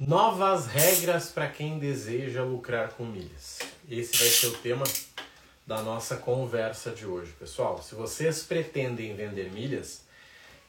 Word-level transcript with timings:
Novas 0.00 0.68
regras 0.68 1.28
para 1.30 1.48
quem 1.48 1.76
deseja 1.76 2.44
lucrar 2.44 2.90
com 2.90 3.04
milhas. 3.04 3.58
Esse 3.90 4.16
vai 4.16 4.28
ser 4.28 4.46
o 4.46 4.58
tema 4.58 4.84
da 5.66 5.82
nossa 5.82 6.16
conversa 6.16 6.92
de 6.92 7.04
hoje, 7.04 7.32
pessoal. 7.32 7.82
Se 7.82 7.96
vocês 7.96 8.44
pretendem 8.44 9.16
vender 9.16 9.50
milhas, 9.50 10.04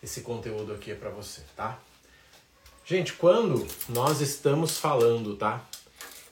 esse 0.01 0.21
conteúdo 0.21 0.73
aqui 0.73 0.89
é 0.89 0.95
para 0.95 1.11
você, 1.11 1.43
tá? 1.55 1.77
Gente, 2.83 3.13
quando 3.13 3.67
nós 3.87 4.19
estamos 4.19 4.79
falando, 4.79 5.35
tá, 5.35 5.63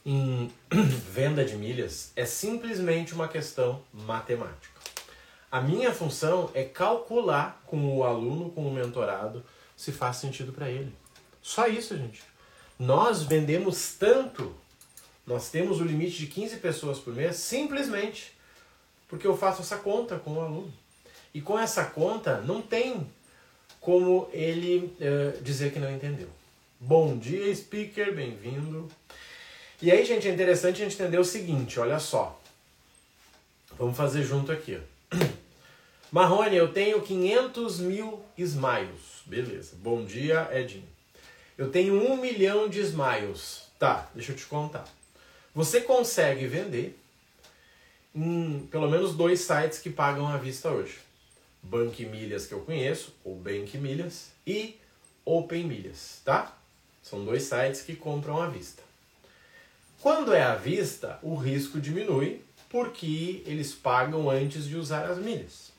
em 0.04 0.52
venda 1.12 1.46
de 1.46 1.56
milhas, 1.56 2.12
é 2.16 2.26
simplesmente 2.26 3.14
uma 3.14 3.28
questão 3.28 3.80
matemática. 3.94 4.82
A 5.52 5.62
minha 5.62 5.94
função 5.94 6.50
é 6.56 6.64
calcular 6.64 7.62
com 7.68 7.96
o 7.96 8.04
aluno, 8.04 8.50
com 8.50 8.68
o 8.68 8.74
mentorado, 8.74 9.46
se 9.76 9.92
faz 9.92 10.18
sentido 10.18 10.52
para 10.52 10.68
ele. 10.68 10.92
Só 11.44 11.68
isso, 11.68 11.96
gente. 11.96 12.24
Nós 12.80 13.24
vendemos 13.24 13.96
tanto, 13.98 14.56
nós 15.26 15.50
temos 15.50 15.82
o 15.82 15.84
limite 15.84 16.18
de 16.18 16.28
15 16.28 16.58
pessoas 16.58 17.00
por 17.00 17.14
mês, 17.14 17.38
simplesmente 17.38 18.38
porque 19.08 19.26
eu 19.26 19.38
faço 19.38 19.62
essa 19.62 19.78
conta 19.78 20.20
com 20.20 20.34
o 20.34 20.42
aluno. 20.42 20.74
E 21.34 21.42
com 21.42 21.58
essa 21.58 21.86
conta, 21.86 22.42
não 22.42 22.62
tem 22.62 23.08
como 23.80 24.30
ele 24.34 24.94
uh, 25.00 25.42
dizer 25.42 25.72
que 25.72 25.80
não 25.80 25.90
entendeu. 25.90 26.30
Bom 26.80 27.18
dia, 27.18 27.54
speaker, 27.56 28.14
bem-vindo. 28.14 28.88
E 29.82 29.92
aí, 29.92 30.06
gente, 30.06 30.28
é 30.28 30.32
interessante 30.32 30.82
a 30.82 30.86
gente 30.86 31.02
entender 31.02 31.20
o 31.20 31.24
seguinte: 31.24 31.80
olha 31.80 32.00
só. 32.00 32.40
Vamos 33.78 33.96
fazer 33.96 34.24
junto 34.24 34.52
aqui. 34.52 34.80
Marrone, 36.12 36.56
eu 36.56 36.74
tenho 36.74 37.02
500 37.02 37.80
mil 37.80 38.22
smiles. 38.38 39.22
Beleza. 39.26 39.76
Bom 39.82 40.04
dia, 40.04 40.50
Edinho. 40.52 40.97
Eu 41.58 41.72
tenho 41.72 41.96
um 41.96 42.18
milhão 42.18 42.70
de 42.70 42.80
smiles. 42.82 43.64
Tá, 43.80 44.10
deixa 44.14 44.32
eu 44.32 44.36
te 44.36 44.46
contar. 44.46 44.88
Você 45.56 45.82
consegue 45.82 46.46
vender 46.46 46.98
em 48.14 48.68
pelo 48.72 48.90
menos 48.90 49.16
dois 49.16 49.42
sites 49.42 49.80
que 49.80 49.90
pagam 49.90 50.28
à 50.28 50.38
vista 50.38 50.70
hoje. 50.70 51.00
Bank 51.64 52.06
Milhas 52.06 52.46
que 52.46 52.54
eu 52.54 52.62
conheço, 52.62 53.14
ou 53.24 53.36
Bank 53.36 53.78
Milhas, 53.78 54.32
e 54.46 54.78
Open 55.26 55.66
Milhas, 55.66 56.22
tá? 56.24 56.56
São 57.02 57.26
dois 57.26 57.44
sites 57.44 57.82
que 57.82 57.96
compram 57.96 58.42
à 58.42 58.48
vista. 58.48 58.84
Quando 60.00 60.34
é 60.34 60.44
à 60.44 60.56
vista, 60.56 61.20
o 61.24 61.36
risco 61.36 61.82
diminui 61.82 62.42
porque 62.70 63.42
eles 63.46 63.74
pagam 63.74 64.30
antes 64.30 64.66
de 64.66 64.76
usar 64.76 65.10
as 65.10 65.18
milhas. 65.18 65.72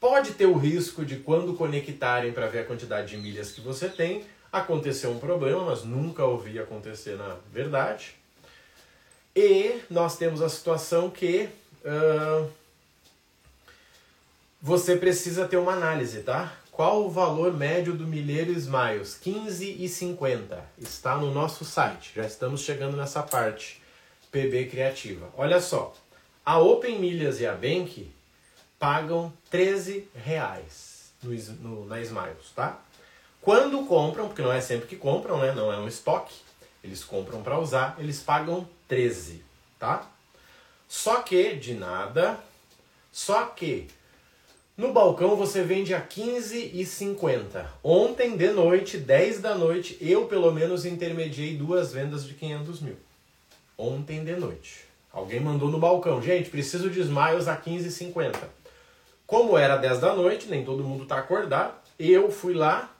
Pode 0.00 0.32
ter 0.32 0.46
o 0.46 0.56
risco 0.56 1.04
de 1.04 1.16
quando 1.16 1.52
conectarem 1.52 2.32
para 2.32 2.46
ver 2.46 2.60
a 2.60 2.64
quantidade 2.64 3.08
de 3.08 3.18
milhas 3.18 3.52
que 3.52 3.60
você 3.60 3.86
tem, 3.86 4.24
acontecer 4.50 5.06
um 5.08 5.18
problema, 5.18 5.62
mas 5.66 5.84
nunca 5.84 6.24
ouvi 6.24 6.58
acontecer 6.58 7.16
na 7.16 7.36
verdade. 7.52 8.14
E 9.36 9.78
nós 9.90 10.16
temos 10.16 10.40
a 10.40 10.48
situação 10.48 11.10
que 11.10 11.50
uh, 11.84 12.50
você 14.60 14.96
precisa 14.96 15.46
ter 15.46 15.58
uma 15.58 15.72
análise, 15.72 16.22
tá? 16.22 16.56
Qual 16.72 17.04
o 17.04 17.10
valor 17.10 17.52
médio 17.52 17.92
do 17.92 18.06
milheiro 18.06 18.52
Smiles? 18.52 19.20
15,50. 19.22 20.58
Está 20.78 21.18
no 21.18 21.30
nosso 21.30 21.62
site. 21.62 22.12
Já 22.16 22.24
estamos 22.24 22.62
chegando 22.62 22.96
nessa 22.96 23.22
parte. 23.22 23.82
PB 24.32 24.66
Criativa. 24.70 25.28
Olha 25.36 25.60
só. 25.60 25.94
A 26.44 26.58
Open 26.58 26.98
Milhas 26.98 27.38
e 27.38 27.46
a 27.46 27.52
Bank 27.52 28.10
pagam 28.80 29.30
13 29.50 30.08
reais 30.14 31.12
no, 31.22 31.34
no, 31.34 31.84
na 31.84 32.00
Smiles, 32.00 32.50
tá? 32.56 32.80
Quando 33.42 33.84
compram, 33.86 34.26
porque 34.26 34.40
não 34.40 34.52
é 34.52 34.60
sempre 34.60 34.88
que 34.88 34.96
compram, 34.96 35.38
né? 35.38 35.52
Não 35.52 35.70
é 35.70 35.78
um 35.78 35.86
estoque, 35.86 36.34
eles 36.82 37.04
compram 37.04 37.42
para 37.42 37.58
usar, 37.58 37.96
eles 37.98 38.20
pagam 38.20 38.66
13, 38.88 39.44
tá? 39.78 40.10
Só 40.88 41.20
que, 41.20 41.54
de 41.54 41.74
nada, 41.74 42.40
só 43.12 43.44
que 43.44 43.86
no 44.76 44.94
balcão 44.94 45.36
você 45.36 45.62
vende 45.62 45.92
a 45.92 46.00
15,50. 46.00 47.66
Ontem 47.84 48.34
de 48.34 48.50
noite, 48.50 48.96
10 48.96 49.40
da 49.40 49.54
noite, 49.54 49.98
eu 50.00 50.26
pelo 50.26 50.50
menos 50.52 50.86
intermediei 50.86 51.54
duas 51.54 51.92
vendas 51.92 52.24
de 52.24 52.32
500 52.32 52.80
mil. 52.80 52.96
Ontem 53.76 54.24
de 54.24 54.36
noite. 54.36 54.86
Alguém 55.12 55.40
mandou 55.40 55.68
no 55.70 55.78
balcão, 55.78 56.22
gente, 56.22 56.48
preciso 56.48 56.88
de 56.88 57.00
smiles 57.00 57.46
a 57.46 57.56
15,50. 57.56 58.59
Como 59.30 59.56
era 59.56 59.76
10 59.76 60.00
da 60.00 60.12
noite, 60.12 60.48
nem 60.48 60.64
todo 60.64 60.82
mundo 60.82 61.04
está 61.04 61.20
acordado, 61.20 61.72
eu 61.96 62.32
fui 62.32 62.52
lá 62.52 62.92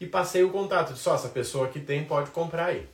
e 0.00 0.06
passei 0.08 0.42
o 0.42 0.50
contato. 0.50 0.92
Disse, 0.92 1.08
ó, 1.08 1.14
essa 1.14 1.28
pessoa 1.28 1.68
que 1.68 1.78
tem 1.78 2.04
pode 2.04 2.32
comprar 2.32 2.66
aí. 2.66 2.84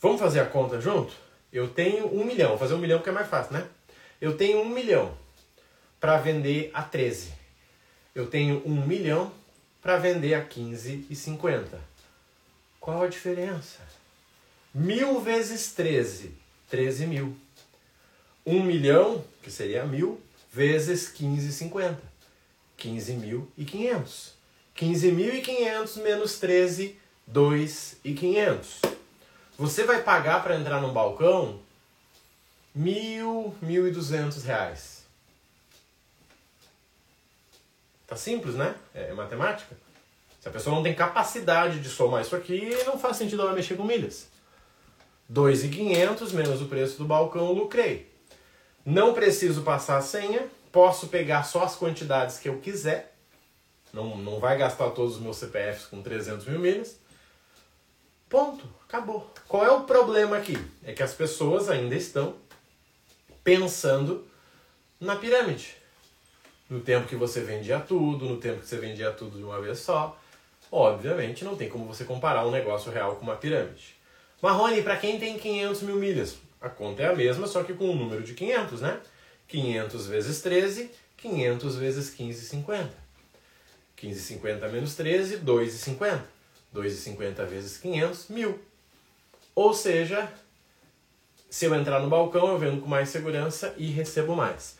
Vamos 0.00 0.20
fazer 0.20 0.38
a 0.38 0.46
conta 0.46 0.80
junto? 0.80 1.12
Eu 1.52 1.66
tenho 1.66 2.14
um 2.14 2.24
milhão, 2.24 2.50
vou 2.50 2.58
fazer 2.58 2.74
um 2.74 2.78
milhão 2.78 2.98
porque 2.98 3.10
é 3.10 3.12
mais 3.12 3.26
fácil, 3.28 3.54
né? 3.54 3.66
Eu 4.20 4.36
tenho 4.36 4.60
um 4.60 4.68
milhão 4.68 5.12
para 5.98 6.16
vender 6.18 6.70
a 6.72 6.80
13. 6.80 7.32
Eu 8.14 8.28
tenho 8.30 8.62
um 8.64 8.86
milhão 8.86 9.32
para 9.82 9.96
vender 9.96 10.34
a 10.34 10.46
15,50. 10.46 11.64
Qual 12.78 13.02
a 13.02 13.08
diferença? 13.08 13.80
Mil 14.72 15.20
vezes 15.20 15.72
13, 15.72 16.36
13 16.70 17.06
mil. 17.06 17.36
Um 18.46 18.62
milhão, 18.62 19.24
que 19.42 19.50
seria 19.50 19.84
mil, 19.84 20.22
vezes 20.52 21.12
15,50. 21.12 21.96
15.500. 22.78 24.30
15.500 24.76 26.02
menos 26.02 26.38
13, 26.38 26.96
2.500. 27.30 28.96
Você 29.58 29.84
vai 29.84 30.02
pagar 30.02 30.42
para 30.42 30.56
entrar 30.56 30.80
no 30.80 30.92
balcão 30.92 31.60
mil, 32.74 33.54
mil 33.60 33.88
e 33.88 33.90
duzentos 33.90 34.44
reais. 34.44 35.04
Tá 38.06 38.16
simples, 38.16 38.54
né? 38.54 38.74
É, 38.94 39.10
é 39.10 39.12
matemática. 39.12 39.76
Se 40.40 40.48
a 40.48 40.52
pessoa 40.52 40.74
não 40.76 40.82
tem 40.82 40.94
capacidade 40.94 41.80
de 41.80 41.88
somar 41.88 42.22
isso 42.22 42.36
aqui, 42.36 42.70
não 42.86 42.98
faz 42.98 43.16
sentido 43.16 43.42
ela 43.42 43.52
mexer 43.52 43.76
com 43.76 43.84
milhas. 43.84 44.28
2.500 45.30 46.32
menos 46.32 46.62
o 46.62 46.66
preço 46.66 46.96
do 46.96 47.04
balcão, 47.04 47.52
lucrei. 47.52 48.07
Não 48.90 49.12
preciso 49.12 49.60
passar 49.60 49.98
a 49.98 50.00
senha, 50.00 50.48
posso 50.72 51.08
pegar 51.08 51.42
só 51.42 51.62
as 51.62 51.76
quantidades 51.76 52.38
que 52.38 52.48
eu 52.48 52.58
quiser. 52.58 53.14
Não, 53.92 54.16
não 54.16 54.40
vai 54.40 54.56
gastar 54.56 54.88
todos 54.92 55.16
os 55.16 55.20
meus 55.20 55.36
CPFs 55.36 55.84
com 55.84 56.00
300 56.00 56.46
mil 56.46 56.58
milhas. 56.58 56.98
Ponto. 58.30 58.64
Acabou. 58.88 59.30
Qual 59.46 59.62
é 59.62 59.70
o 59.70 59.82
problema 59.82 60.38
aqui? 60.38 60.56
É 60.82 60.94
que 60.94 61.02
as 61.02 61.12
pessoas 61.12 61.68
ainda 61.68 61.94
estão 61.94 62.36
pensando 63.44 64.26
na 64.98 65.16
pirâmide. 65.16 65.76
No 66.70 66.80
tempo 66.80 67.06
que 67.06 67.14
você 67.14 67.42
vendia 67.42 67.78
tudo, 67.80 68.24
no 68.24 68.38
tempo 68.38 68.60
que 68.60 68.66
você 68.66 68.78
vendia 68.78 69.10
tudo 69.10 69.36
de 69.36 69.44
uma 69.44 69.60
vez 69.60 69.80
só. 69.80 70.18
Obviamente 70.72 71.44
não 71.44 71.56
tem 71.56 71.68
como 71.68 71.84
você 71.84 72.04
comparar 72.04 72.46
um 72.46 72.50
negócio 72.50 72.90
real 72.90 73.16
com 73.16 73.24
uma 73.24 73.36
pirâmide. 73.36 73.96
Marrone, 74.40 74.80
para 74.80 74.96
quem 74.96 75.20
tem 75.20 75.38
500 75.38 75.82
mil 75.82 75.96
milhas, 75.96 76.38
a 76.60 76.68
conta 76.68 77.02
é 77.02 77.06
a 77.06 77.14
mesma, 77.14 77.46
só 77.46 77.62
que 77.62 77.72
com 77.72 77.84
o 77.84 77.92
um 77.92 77.96
número 77.96 78.22
de 78.22 78.34
500, 78.34 78.80
né? 78.80 79.00
500 79.46 80.06
vezes 80.06 80.40
13, 80.42 80.90
500 81.16 81.76
vezes 81.76 82.14
15,50. 82.14 82.88
15,50 84.00 84.70
menos 84.70 84.94
13, 84.94 85.38
2,50. 85.38 86.20
2,50 86.74 87.46
vezes 87.46 87.78
500, 87.78 88.28
mil. 88.28 88.58
Ou 89.54 89.72
seja, 89.72 90.30
se 91.48 91.64
eu 91.64 91.74
entrar 91.74 92.00
no 92.00 92.08
balcão, 92.08 92.48
eu 92.48 92.58
vendo 92.58 92.82
com 92.82 92.88
mais 92.88 93.08
segurança 93.08 93.74
e 93.76 93.86
recebo 93.86 94.36
mais. 94.36 94.76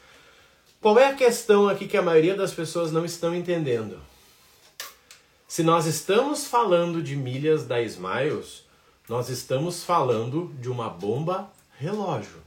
Qual 0.81 0.99
é 0.99 1.06
a 1.06 1.15
questão 1.15 1.69
aqui 1.69 1.88
que 1.88 1.97
a 1.97 2.03
maioria 2.03 2.37
das 2.37 2.53
pessoas 2.53 2.93
não 2.93 3.05
estão 3.05 3.34
entendendo? 3.34 4.00
Se 5.49 5.62
nós 5.62 5.87
estamos 5.87 6.47
falando 6.47 7.03
de 7.03 7.17
milhas 7.17 7.67
da 7.67 7.81
Smiles, 7.81 8.65
nós 9.08 9.31
estamos 9.31 9.82
falando 9.82 10.52
de 10.61 10.69
uma 10.69 10.91
bomba 10.91 11.50
relógio, 11.78 12.42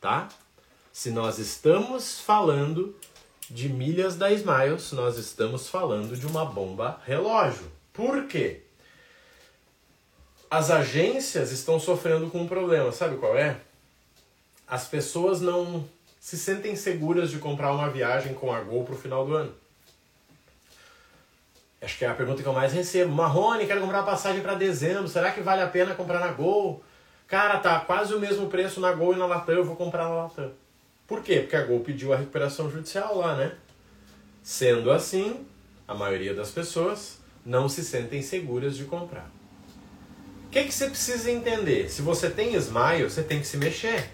tá? 0.00 0.28
Se 0.92 1.10
nós 1.10 1.38
estamos 1.38 2.20
falando 2.20 2.94
de 3.48 3.68
milhas 3.68 4.16
da 4.16 4.30
Smiles, 4.30 4.92
nós 4.92 5.16
estamos 5.16 5.68
falando 5.68 6.14
de 6.14 6.26
uma 6.26 6.44
bomba 6.44 7.00
relógio. 7.06 7.70
Por 7.92 8.26
quê? 8.26 8.62
As 10.50 10.70
agências 10.70 11.50
estão 11.52 11.80
sofrendo 11.80 12.28
com 12.30 12.42
um 12.42 12.48
problema, 12.48 12.92
sabe 12.92 13.16
qual 13.16 13.36
é? 13.36 13.60
As 14.66 14.86
pessoas 14.86 15.40
não 15.40 15.88
se 16.20 16.36
sentem 16.36 16.76
seguras 16.76 17.30
de 17.30 17.38
comprar 17.38 17.72
uma 17.72 17.88
viagem 17.88 18.34
com 18.34 18.52
a 18.52 18.60
Gol 18.60 18.84
para 18.84 18.94
o 18.94 18.98
final 18.98 19.24
do 19.24 19.34
ano. 19.34 19.54
Acho 21.80 21.96
que 21.96 22.04
é 22.04 22.08
a 22.08 22.14
pergunta 22.14 22.42
que 22.42 22.48
eu 22.48 22.52
mais 22.52 22.72
recebo. 22.72 23.14
Marrone, 23.14 23.66
quero 23.66 23.80
comprar 23.80 24.02
passagem 24.02 24.42
para 24.42 24.54
dezembro. 24.54 25.08
Será 25.08 25.30
que 25.30 25.40
vale 25.40 25.62
a 25.62 25.68
pena 25.68 25.94
comprar 25.94 26.18
na 26.18 26.32
Gol? 26.32 26.82
Cara, 27.28 27.58
tá 27.58 27.78
quase 27.80 28.14
o 28.14 28.18
mesmo 28.18 28.48
preço 28.48 28.80
na 28.80 28.90
Gol 28.90 29.12
e 29.12 29.18
na 29.18 29.26
Latam, 29.26 29.56
eu 29.56 29.64
vou 29.64 29.76
comprar 29.76 30.04
na 30.04 30.14
Latam. 30.22 30.50
Por 31.06 31.22
quê? 31.22 31.40
Porque 31.40 31.56
a 31.56 31.64
Gol 31.64 31.80
pediu 31.80 32.10
a 32.10 32.16
recuperação 32.16 32.70
judicial 32.70 33.18
lá, 33.18 33.36
né? 33.36 33.52
Sendo 34.42 34.90
assim, 34.90 35.46
a 35.86 35.94
maioria 35.94 36.32
das 36.32 36.50
pessoas 36.50 37.18
não 37.44 37.68
se 37.68 37.84
sentem 37.84 38.22
seguras 38.22 38.78
de 38.78 38.84
comprar. 38.84 39.30
O 40.46 40.48
que, 40.50 40.64
que 40.64 40.72
você 40.72 40.88
precisa 40.88 41.30
entender? 41.30 41.90
Se 41.90 42.00
você 42.00 42.30
tem 42.30 42.54
Smile, 42.54 43.04
você 43.04 43.22
tem 43.22 43.40
que 43.40 43.46
se 43.46 43.58
mexer. 43.58 44.08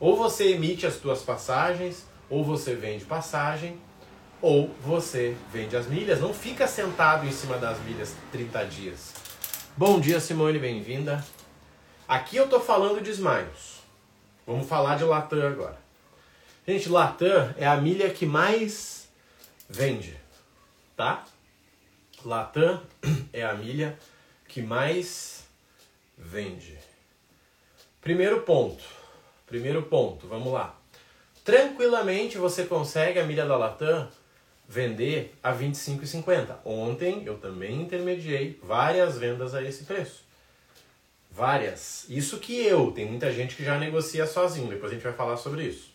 Ou 0.00 0.16
você 0.16 0.52
emite 0.52 0.86
as 0.86 0.94
suas 0.94 1.20
passagens, 1.20 2.06
ou 2.30 2.42
você 2.42 2.74
vende 2.74 3.04
passagem, 3.04 3.78
ou 4.40 4.70
você 4.80 5.36
vende 5.52 5.76
as 5.76 5.86
milhas. 5.86 6.18
Não 6.18 6.32
fica 6.32 6.66
sentado 6.66 7.26
em 7.26 7.32
cima 7.32 7.58
das 7.58 7.78
milhas 7.80 8.14
30 8.32 8.64
dias. 8.64 9.12
Bom 9.76 10.00
dia, 10.00 10.18
Simone, 10.18 10.58
bem-vinda. 10.58 11.22
Aqui 12.06 12.36
eu 12.36 12.46
tô 12.46 12.60
falando 12.60 13.00
de 13.00 13.10
Smiles. 13.10 13.82
Vamos 14.46 14.68
falar 14.68 14.98
de 14.98 15.04
Latam 15.04 15.46
agora. 15.46 15.78
Gente, 16.68 16.90
Latam 16.90 17.54
é 17.56 17.66
a 17.66 17.78
milha 17.78 18.10
que 18.10 18.26
mais 18.26 19.08
vende, 19.68 20.14
tá? 20.94 21.24
Latam 22.22 22.82
é 23.32 23.42
a 23.42 23.54
milha 23.54 23.98
que 24.46 24.60
mais 24.60 25.46
vende. 26.18 26.78
Primeiro 28.02 28.42
ponto. 28.42 28.84
Primeiro 29.46 29.82
ponto, 29.84 30.28
vamos 30.28 30.52
lá. 30.52 30.78
Tranquilamente 31.42 32.36
você 32.36 32.66
consegue 32.66 33.18
a 33.18 33.24
milha 33.24 33.46
da 33.46 33.56
Latam 33.56 34.08
vender 34.68 35.34
a 35.42 35.52
R$ 35.52 35.68
25,50. 35.68 36.56
Ontem 36.66 37.22
eu 37.24 37.38
também 37.38 37.80
intermediei 37.80 38.60
várias 38.62 39.16
vendas 39.16 39.54
a 39.54 39.62
esse 39.62 39.84
preço. 39.84 40.23
Várias. 41.34 42.06
Isso 42.08 42.38
que 42.38 42.64
eu, 42.64 42.92
tem 42.92 43.06
muita 43.06 43.32
gente 43.32 43.56
que 43.56 43.64
já 43.64 43.76
negocia 43.76 44.24
sozinho, 44.24 44.68
depois 44.68 44.92
a 44.92 44.94
gente 44.94 45.02
vai 45.02 45.12
falar 45.12 45.36
sobre 45.36 45.64
isso. 45.64 45.92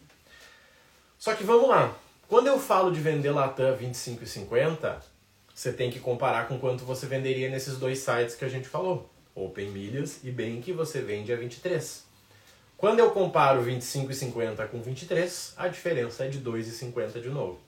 Só 1.18 1.34
que 1.34 1.46
vamos 1.46 1.70
lá. 1.70 1.98
Quando 2.28 2.48
eu 2.48 2.60
falo 2.60 2.92
de 2.92 3.00
vender 3.00 3.32
Latam 3.32 3.78
25,50, 3.78 5.02
você 5.56 5.72
tem 5.72 5.90
que 5.90 5.98
comparar 5.98 6.50
com 6.50 6.60
quanto 6.60 6.84
você 6.84 7.06
venderia 7.06 7.50
nesses 7.50 7.78
dois 7.78 8.00
sites 8.00 8.36
que 8.36 8.44
a 8.44 8.50
gente 8.50 8.68
falou. 8.68 9.10
Open 9.34 9.70
Milhas 9.70 10.20
e 10.26 10.30
bem 10.30 10.60
que 10.62 10.74
você 10.74 11.00
vende 11.02 11.32
a 11.32 11.38
23. 11.38 12.04
Quando 12.76 13.00
eu 13.00 13.12
comparo 13.12 13.64
25,50 13.64 14.68
com 14.68 14.82
23, 14.82 15.54
a 15.56 15.70
diferença 15.70 16.26
é 16.26 16.28
de 16.28 16.42
2,50 16.42 17.22
de 17.22 17.30
novo. 17.30 17.62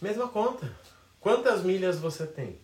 Mesma 0.00 0.28
conta. 0.28 0.72
Quantas 1.18 1.64
milhas 1.64 1.98
você 1.98 2.24
tem? 2.28 2.60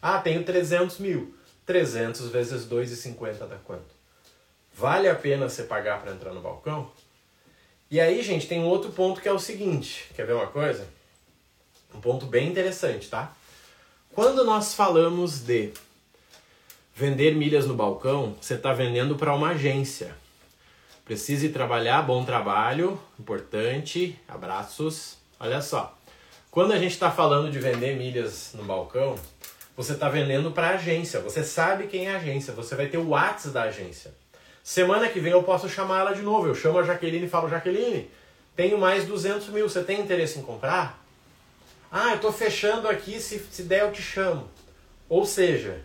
Ah, 0.00 0.20
tenho 0.20 0.44
300 0.44 0.98
mil. 0.98 1.34
300 1.66 2.28
vezes 2.28 2.64
2,50 2.64 3.46
dá 3.46 3.56
quanto? 3.64 3.94
Vale 4.72 5.08
a 5.08 5.14
pena 5.14 5.48
você 5.48 5.64
pagar 5.64 6.00
para 6.00 6.12
entrar 6.12 6.32
no 6.32 6.40
balcão? 6.40 6.90
E 7.90 8.00
aí, 8.00 8.22
gente, 8.22 8.46
tem 8.46 8.60
um 8.60 8.66
outro 8.66 8.90
ponto 8.92 9.20
que 9.20 9.28
é 9.28 9.32
o 9.32 9.38
seguinte. 9.38 10.08
Quer 10.14 10.26
ver 10.26 10.34
uma 10.34 10.46
coisa? 10.46 10.86
Um 11.94 12.00
ponto 12.00 12.26
bem 12.26 12.48
interessante, 12.48 13.08
tá? 13.08 13.34
Quando 14.12 14.44
nós 14.44 14.74
falamos 14.74 15.40
de 15.40 15.72
Vender 16.98 17.34
milhas 17.34 17.66
no 17.66 17.74
balcão, 17.74 18.34
você 18.40 18.54
está 18.54 18.72
vendendo 18.72 19.16
para 19.16 19.34
uma 19.34 19.50
agência. 19.50 20.16
Precise 21.04 21.50
trabalhar, 21.50 22.00
bom 22.00 22.24
trabalho, 22.24 22.98
importante, 23.20 24.18
abraços. 24.26 25.18
Olha 25.38 25.60
só, 25.60 25.94
quando 26.50 26.72
a 26.72 26.78
gente 26.78 26.92
está 26.92 27.10
falando 27.10 27.52
de 27.52 27.58
vender 27.58 27.98
milhas 27.98 28.52
no 28.54 28.64
balcão, 28.64 29.14
você 29.76 29.92
está 29.92 30.08
vendendo 30.08 30.50
para 30.50 30.68
a 30.68 30.74
agência. 30.74 31.20
Você 31.20 31.44
sabe 31.44 31.86
quem 31.86 32.06
é 32.06 32.14
a 32.14 32.16
agência, 32.16 32.52
você 32.52 32.74
vai 32.74 32.86
ter 32.86 32.98
o 32.98 33.08
WhatsApp 33.08 33.52
da 33.52 33.62
agência. 33.64 34.14
Semana 34.64 35.08
que 35.08 35.20
vem 35.20 35.32
eu 35.32 35.42
posso 35.42 35.68
chamar 35.68 36.00
ela 36.00 36.12
de 36.14 36.22
novo. 36.22 36.48
Eu 36.48 36.54
chamo 36.54 36.78
a 36.78 36.82
Jaqueline 36.82 37.26
e 37.26 37.28
falo: 37.28 37.48
Jaqueline, 37.48 38.10
tenho 38.56 38.78
mais 38.78 39.04
200 39.04 39.48
mil, 39.48 39.68
você 39.68 39.84
tem 39.84 40.00
interesse 40.00 40.38
em 40.38 40.42
comprar? 40.42 41.04
Ah, 41.92 42.10
eu 42.10 42.16
estou 42.16 42.32
fechando 42.32 42.88
aqui, 42.88 43.20
se, 43.20 43.38
se 43.38 43.62
der 43.62 43.82
eu 43.82 43.92
te 43.92 44.02
chamo. 44.02 44.48
Ou 45.08 45.24
seja, 45.24 45.80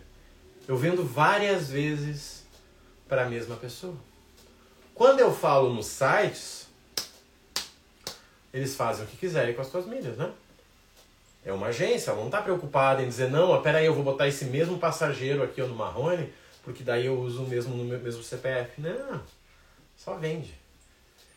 eu 0.66 0.76
vendo 0.76 1.04
várias 1.04 1.68
vezes 1.68 2.44
para 3.08 3.22
a 3.22 3.28
mesma 3.28 3.56
pessoa. 3.56 3.94
Quando 4.94 5.20
eu 5.20 5.32
falo 5.32 5.72
nos 5.72 5.86
sites, 5.86 6.66
eles 8.52 8.74
fazem 8.74 9.04
o 9.04 9.08
que 9.08 9.16
quiserem 9.16 9.54
com 9.54 9.60
as 9.60 9.68
suas 9.68 9.86
milhas, 9.86 10.16
né? 10.16 10.30
É 11.44 11.52
uma 11.52 11.68
agência, 11.68 12.10
ela 12.10 12.20
não 12.20 12.26
está 12.26 12.40
preocupada 12.40 13.02
em 13.02 13.08
dizer, 13.08 13.28
não, 13.28 13.60
peraí, 13.60 13.86
eu 13.86 13.94
vou 13.94 14.04
botar 14.04 14.28
esse 14.28 14.44
mesmo 14.44 14.78
passageiro 14.78 15.42
aqui 15.42 15.60
no 15.60 15.74
Marrone, 15.74 16.32
porque 16.62 16.84
daí 16.84 17.06
eu 17.06 17.18
uso 17.18 17.42
o 17.42 17.48
mesmo 17.48 17.76
mesmo 17.76 18.22
CPF. 18.22 18.80
Não, 18.80 19.20
só 19.96 20.14
vende. 20.14 20.54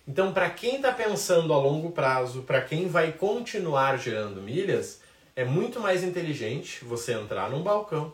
Então, 0.08 0.32
para 0.32 0.50
quem 0.52 0.76
está 0.76 0.92
pensando 0.92 1.52
a 1.52 1.58
longo 1.58 1.92
prazo, 1.92 2.44
para 2.44 2.62
quem 2.62 2.88
vai 2.88 3.12
continuar 3.12 3.98
gerando 3.98 4.40
milhas, 4.40 5.02
é 5.36 5.44
muito 5.44 5.80
mais 5.80 6.04
inteligente 6.04 6.86
você 6.86 7.14
entrar 7.14 7.50
num 7.50 7.64
balcão, 7.64 8.14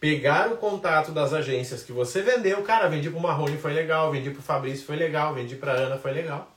pegar 0.00 0.52
o 0.52 0.56
contato 0.56 1.12
das 1.12 1.32
agências 1.32 1.84
que 1.84 1.92
você 1.92 2.20
vendeu, 2.20 2.60
cara, 2.62 2.88
vendi 2.88 3.08
para 3.08 3.18
o 3.18 3.22
Marrone, 3.22 3.56
foi 3.56 3.72
legal, 3.72 4.10
vendi 4.10 4.30
para 4.30 4.40
o 4.40 4.42
Fabrício, 4.42 4.84
foi 4.84 4.96
legal, 4.96 5.32
vendi 5.32 5.54
para 5.54 5.72
Ana, 5.72 5.96
foi 5.96 6.12
legal. 6.12 6.53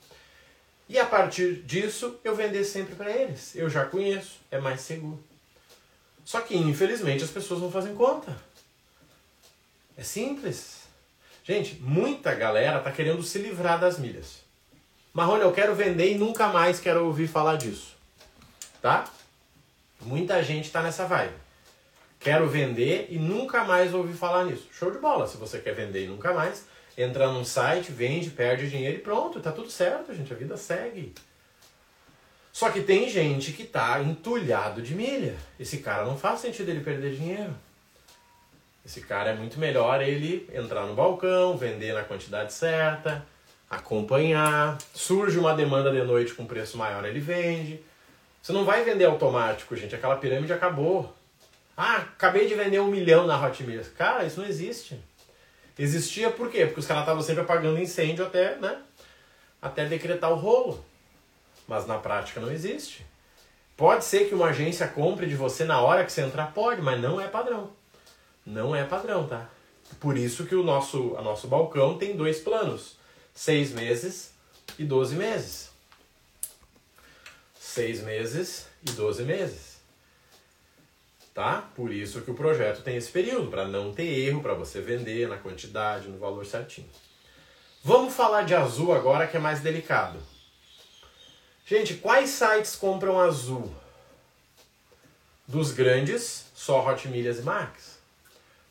E 0.90 0.98
a 0.98 1.06
partir 1.06 1.64
disso, 1.64 2.20
eu 2.24 2.36
vender 2.36 2.64
sempre 2.64 2.96
para 2.96 3.12
eles. 3.12 3.56
Eu 3.56 3.70
já 3.70 3.86
conheço, 3.86 4.40
é 4.50 4.60
mais 4.60 4.82
seguro. 4.82 5.22
Só 6.24 6.42
que, 6.42 6.56
infelizmente, 6.58 7.24
as 7.24 7.30
pessoas 7.30 7.62
não 7.62 7.72
fazem 7.72 7.94
conta. 7.96 8.38
É 9.98 10.04
simples. 10.04 10.82
Gente, 11.44 11.76
muita 11.82 12.34
galera 12.36 12.80
tá 12.80 12.92
querendo 12.92 13.24
se 13.24 13.40
livrar 13.40 13.80
das 13.80 13.98
milhas. 13.98 14.44
Marrone, 15.14 15.44
eu 15.44 15.52
quero 15.52 15.74
vender 15.74 16.12
e 16.12 16.18
nunca 16.18 16.48
mais 16.48 16.80
quero 16.80 17.06
ouvir 17.06 17.28
falar 17.28 17.56
disso. 17.56 17.96
Tá? 18.82 19.10
Muita 20.02 20.44
gente 20.44 20.70
tá 20.70 20.84
nessa 20.84 21.06
vibe. 21.06 21.34
Quero 22.20 22.48
vender 22.48 23.08
e 23.10 23.18
nunca 23.18 23.64
mais 23.64 23.94
ouvi 23.94 24.14
falar 24.14 24.46
nisso. 24.46 24.68
Show 24.72 24.92
de 24.92 25.00
bola. 25.00 25.28
Se 25.28 25.38
você 25.38 25.60
quer 25.60 25.74
vender 25.74 26.06
e 26.06 26.08
nunca 26.08 26.34
mais, 26.34 26.66
entra 26.98 27.32
num 27.32 27.46
site, 27.46 27.92
vende, 27.92 28.32
perde 28.32 28.70
dinheiro 28.70 28.98
e 28.98 29.02
pronto, 29.02 29.40
tá 29.40 29.52
tudo 29.52 29.70
certo, 29.70 30.14
gente. 30.14 30.34
A 30.34 30.36
vida 30.36 30.58
segue. 30.58 31.14
Só 32.52 32.72
que 32.72 32.82
tem 32.82 33.08
gente 33.08 33.52
que 33.52 33.64
tá 33.64 34.02
entulhado 34.02 34.82
de 34.82 34.96
milha. 34.96 35.36
Esse 35.60 35.78
cara 35.78 36.04
não 36.06 36.18
faz 36.18 36.40
sentido 36.40 36.70
ele 36.70 36.80
perder 36.80 37.16
dinheiro. 37.16 37.54
Esse 38.84 39.02
cara 39.02 39.30
é 39.30 39.36
muito 39.36 39.60
melhor 39.60 40.02
ele 40.02 40.50
entrar 40.52 40.86
no 40.88 40.96
balcão, 40.96 41.56
vender 41.56 41.94
na 41.94 42.04
quantidade 42.04 42.52
certa, 42.54 43.24
acompanhar. 43.70 44.78
Surge 44.94 45.38
uma 45.38 45.54
demanda 45.54 45.92
de 45.92 46.02
noite 46.02 46.34
com 46.34 46.48
preço 46.48 46.78
maior, 46.78 47.06
ele 47.06 47.20
vende. 47.20 47.80
Você 48.42 48.54
não 48.54 48.66
vai 48.66 48.84
vender 48.84 49.06
automático, 49.06 49.76
gente. 49.76 49.94
Aquela 49.94 50.16
pirâmide 50.16 50.54
acabou. 50.54 51.14
Ah, 51.76 51.98
acabei 51.98 52.48
de 52.48 52.56
vender 52.56 52.80
um 52.80 52.88
milhão 52.88 53.28
na 53.28 53.40
Hotmart. 53.40 53.88
Cara, 53.96 54.24
isso 54.24 54.40
não 54.40 54.48
existe. 54.48 55.00
Existia 55.78 56.32
por 56.32 56.50
quê? 56.50 56.66
Porque 56.66 56.80
os 56.80 56.86
caras 56.86 57.04
estavam 57.04 57.22
sempre 57.22 57.44
apagando 57.44 57.80
incêndio 57.80 58.26
até, 58.26 58.56
né? 58.58 58.82
Até 59.62 59.86
decretar 59.86 60.32
o 60.32 60.36
rolo. 60.36 60.84
Mas 61.68 61.86
na 61.86 61.98
prática 61.98 62.40
não 62.40 62.52
existe. 62.52 63.06
Pode 63.76 64.04
ser 64.04 64.28
que 64.28 64.34
uma 64.34 64.48
agência 64.48 64.88
compre 64.88 65.28
de 65.28 65.36
você 65.36 65.64
na 65.64 65.80
hora 65.82 66.04
que 66.04 66.12
você 66.12 66.22
entrar, 66.22 66.54
pode, 66.54 66.82
mas 66.82 67.00
não 67.00 67.22
é 67.22 67.28
padrão. 67.28 67.70
Não 68.46 68.76
é 68.76 68.84
padrão, 68.84 69.28
tá? 69.28 69.50
Por 70.00 70.18
isso 70.18 70.46
que 70.46 70.56
o 70.56 70.64
nosso, 70.64 71.16
a 71.18 71.22
nosso 71.22 71.48
balcão 71.48 71.98
tem 71.98 72.16
dois 72.16 72.40
planos: 72.40 72.98
seis 73.34 73.72
meses 73.72 74.32
e 74.80 74.84
12 74.84 75.16
meses. 75.16 75.70
Seis 77.60 78.02
meses 78.02 78.68
e 78.88 78.92
12 78.92 79.24
meses 79.24 79.67
tá? 81.38 81.70
Por 81.76 81.94
isso 81.94 82.22
que 82.22 82.32
o 82.32 82.34
projeto 82.34 82.82
tem 82.82 82.96
esse 82.96 83.12
período, 83.12 83.52
para 83.52 83.68
não 83.68 83.94
ter 83.94 84.08
erro, 84.08 84.42
para 84.42 84.56
você 84.56 84.82
vender 84.82 85.28
na 85.28 85.38
quantidade, 85.38 86.08
no 86.08 86.18
valor 86.18 86.44
certinho. 86.48 86.90
Vamos 87.84 88.16
falar 88.16 88.42
de 88.42 88.56
azul 88.56 88.92
agora, 88.92 89.28
que 89.28 89.38
é 89.38 89.40
mais 89.40 89.60
delicado. 89.60 90.18
Gente, 91.64 91.94
quais 91.94 92.32
sites 92.32 92.76
compram 92.76 93.20
azul? 93.20 93.72
Dos 95.48 95.72
grandes, 95.72 96.48
só 96.56 96.84
Hot 96.84 97.08
Milhas 97.08 97.38
e 97.38 97.44
Max. 97.44 98.00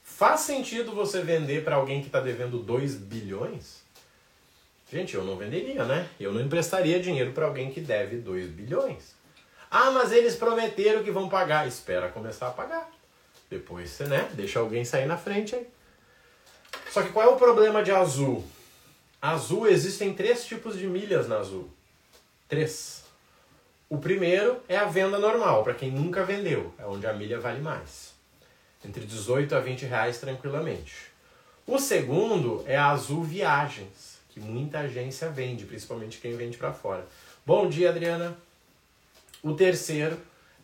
Faz 0.02 0.40
sentido 0.40 0.92
você 0.92 1.22
vender 1.22 1.62
para 1.62 1.76
alguém 1.76 2.00
que 2.00 2.08
está 2.08 2.18
devendo 2.18 2.58
2 2.58 2.96
bilhões? 2.96 3.84
Gente, 4.90 5.14
eu 5.14 5.22
não 5.22 5.36
venderia, 5.36 5.84
né? 5.84 6.08
Eu 6.18 6.32
não 6.32 6.40
emprestaria 6.40 6.98
dinheiro 6.98 7.32
para 7.32 7.46
alguém 7.46 7.70
que 7.70 7.80
deve 7.80 8.16
2 8.16 8.48
bilhões. 8.48 9.15
Ah, 9.78 9.90
mas 9.90 10.10
eles 10.10 10.34
prometeram 10.34 11.04
que 11.04 11.10
vão 11.10 11.28
pagar. 11.28 11.68
Espera 11.68 12.08
começar 12.08 12.48
a 12.48 12.50
pagar. 12.50 12.90
Depois 13.50 13.90
você, 13.90 14.06
né, 14.06 14.26
deixa 14.32 14.58
alguém 14.58 14.86
sair 14.86 15.04
na 15.04 15.18
frente 15.18 15.54
aí. 15.54 15.66
Só 16.90 17.02
que 17.02 17.10
qual 17.10 17.28
é 17.28 17.28
o 17.28 17.36
problema 17.36 17.82
de 17.82 17.92
azul? 17.92 18.42
Azul 19.20 19.66
existem 19.66 20.14
três 20.14 20.46
tipos 20.46 20.78
de 20.78 20.86
milhas 20.86 21.28
na 21.28 21.36
azul. 21.36 21.68
Três. 22.48 23.04
O 23.90 23.98
primeiro 23.98 24.62
é 24.66 24.78
a 24.78 24.86
venda 24.86 25.18
normal, 25.18 25.62
para 25.62 25.74
quem 25.74 25.90
nunca 25.90 26.24
vendeu, 26.24 26.72
é 26.78 26.86
onde 26.86 27.06
a 27.06 27.12
milha 27.12 27.38
vale 27.38 27.60
mais. 27.60 28.14
Entre 28.82 29.04
18 29.04 29.54
a 29.54 29.60
20 29.60 29.84
reais 29.84 30.16
tranquilamente. 30.16 31.12
O 31.66 31.78
segundo 31.78 32.64
é 32.66 32.78
a 32.78 32.92
Azul 32.92 33.22
Viagens, 33.22 34.16
que 34.30 34.40
muita 34.40 34.78
agência 34.78 35.28
vende, 35.28 35.66
principalmente 35.66 36.18
quem 36.18 36.34
vende 36.34 36.56
para 36.56 36.72
fora. 36.72 37.06
Bom 37.44 37.68
dia, 37.68 37.90
Adriana. 37.90 38.45
O 39.42 39.54
terceiro 39.54 40.18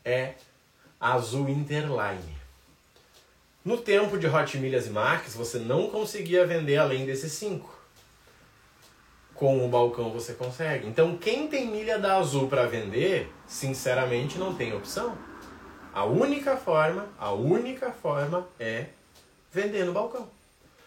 é 0.04 0.34
Azul 0.98 1.48
Interline. 1.48 2.36
No 3.64 3.76
tempo 3.76 4.18
de 4.18 4.26
Hot 4.26 4.58
Milhas 4.58 4.86
e 4.86 4.90
Max, 4.90 5.34
você 5.34 5.58
não 5.58 5.88
conseguia 5.88 6.46
vender 6.46 6.78
além 6.78 7.06
desses 7.06 7.32
5. 7.32 7.72
Com 9.34 9.64
o 9.64 9.68
balcão 9.68 10.10
você 10.10 10.34
consegue. 10.34 10.86
Então, 10.88 11.16
quem 11.16 11.46
tem 11.46 11.68
milha 11.68 11.98
da 11.98 12.16
Azul 12.16 12.48
para 12.48 12.66
vender, 12.66 13.32
sinceramente, 13.46 14.38
não 14.38 14.54
tem 14.54 14.74
opção. 14.74 15.16
A 15.94 16.04
única 16.04 16.56
forma, 16.56 17.08
a 17.18 17.32
única 17.32 17.92
forma 17.92 18.48
é 18.58 18.86
vender 19.52 19.84
no 19.84 19.92
balcão. 19.92 20.28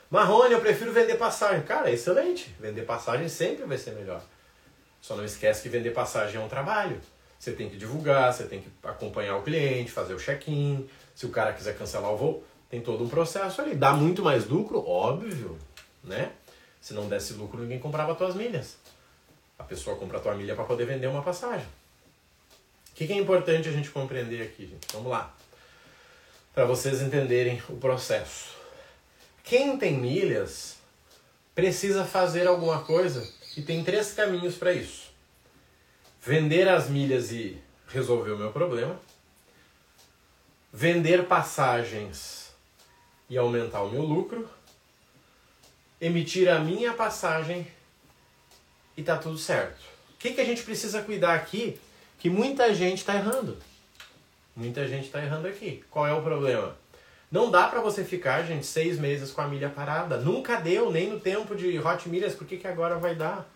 Marrone, 0.10 0.54
eu 0.54 0.62
prefiro 0.62 0.92
vender 0.92 1.16
passagem. 1.16 1.62
Cara, 1.64 1.92
excelente. 1.92 2.54
Vender 2.60 2.84
passagem 2.84 3.30
sempre 3.30 3.66
vai 3.66 3.78
ser 3.78 3.92
melhor. 3.92 4.22
Só 5.00 5.16
não 5.16 5.24
esquece 5.24 5.62
que 5.62 5.70
vender 5.70 5.92
passagem 5.92 6.42
é 6.42 6.44
um 6.44 6.50
trabalho. 6.50 7.00
Você 7.40 7.52
tem 7.52 7.70
que 7.70 7.78
divulgar, 7.78 8.34
você 8.34 8.46
tem 8.46 8.62
que 8.62 8.70
acompanhar 8.84 9.38
o 9.38 9.44
cliente, 9.44 9.92
fazer 9.92 10.14
o 10.14 10.20
check-in. 10.20 10.88
Se 11.14 11.26
o 11.26 11.30
cara 11.30 11.54
quiser 11.54 11.78
cancelar 11.78 12.12
o 12.12 12.18
voo, 12.18 12.44
tem 12.70 12.82
todo 12.82 13.04
um 13.04 13.10
processo 13.10 13.62
ali. 13.62 13.76
Dá 13.76 13.94
muito 13.94 14.24
mais 14.24 14.48
lucro? 14.48 14.86
Óbvio, 14.88 15.58
né? 16.04 16.32
Se 16.82 16.94
não 16.94 17.08
desse 17.08 17.34
lucro, 17.34 17.62
ninguém 17.62 17.80
comprava 17.80 18.16
tuas 18.16 18.36
milhas. 18.36 18.78
A 19.58 19.64
pessoa 19.64 19.96
compra 19.96 20.18
a 20.18 20.22
tua 20.22 20.36
milha 20.36 20.56
para 20.56 20.66
poder 20.66 20.86
vender 20.86 21.08
uma 21.08 21.22
passagem. 21.22 21.66
O 22.92 22.96
que, 22.96 23.12
é 23.12 23.18
importante 23.18 23.68
a 23.68 23.72
gente 23.72 23.90
compreender 23.90 24.42
aqui, 24.42 24.68
gente? 24.68 24.88
Vamos 24.94 25.12
lá. 25.12 25.34
Para 26.54 26.66
vocês 26.66 27.02
entenderem 27.02 27.62
o 27.70 27.76
processo. 27.76 28.56
Quem 29.44 29.78
tem 29.78 29.98
milhas 29.98 30.78
precisa 31.54 32.06
fazer 32.06 32.48
alguma 32.48 32.84
coisa 32.84 33.28
e 33.58 33.62
tem 33.62 33.84
três 33.84 34.14
caminhos 34.14 34.56
para 34.56 34.74
isso: 34.74 35.05
vender 36.26 36.68
as 36.68 36.90
milhas 36.90 37.32
e 37.32 37.62
resolver 37.88 38.32
o 38.32 38.38
meu 38.38 38.52
problema, 38.52 39.00
vender 40.74 41.26
passagens 41.28 42.52
e 43.30 43.38
aumentar 43.38 43.84
o 43.84 43.92
meu 43.92 44.02
lucro, 44.02 44.50
emitir 46.02 46.50
a 46.50 46.58
minha 46.58 46.94
passagem 46.94 47.68
e 48.98 49.04
tá 49.04 49.18
tudo 49.18 49.38
certo. 49.38 49.80
O 50.16 50.18
que, 50.18 50.34
que 50.34 50.42
a 50.42 50.46
gente 50.46 50.64
precisa 50.64 51.04
cuidar 51.04 51.36
aqui? 51.36 51.80
Que 52.18 52.30
muita 52.30 52.74
gente 52.74 53.00
está 53.00 53.14
errando. 53.16 53.58
Muita 54.56 54.88
gente 54.88 55.06
está 55.06 55.24
errando 55.24 55.48
aqui. 55.48 55.84
Qual 55.92 56.08
é 56.08 56.14
o 56.14 56.24
problema? 56.24 56.76
Não 57.32 57.52
dá 57.52 57.68
para 57.68 57.82
você 57.82 58.04
ficar, 58.04 58.44
gente, 58.44 58.66
seis 58.66 58.98
meses 58.98 59.32
com 59.32 59.42
a 59.42 59.48
milha 59.48 59.70
parada. 59.70 60.18
Nunca 60.18 60.56
deu, 60.56 60.92
nem 60.92 61.08
no 61.08 61.20
tempo 61.20 61.56
de 61.56 61.78
hot 61.78 62.10
milhas, 62.10 62.34
por 62.34 62.48
que, 62.48 62.58
que 62.58 62.68
agora 62.68 62.98
vai 62.98 63.14
dar? 63.14 63.48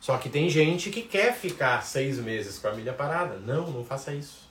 Só 0.00 0.18
que 0.18 0.28
tem 0.28 0.48
gente 0.48 0.90
que 0.90 1.02
quer 1.02 1.34
ficar 1.34 1.82
seis 1.82 2.18
meses 2.18 2.58
com 2.58 2.68
a 2.68 2.72
milha 2.72 2.92
parada. 2.92 3.36
Não, 3.38 3.70
não 3.70 3.84
faça 3.84 4.12
isso. 4.12 4.46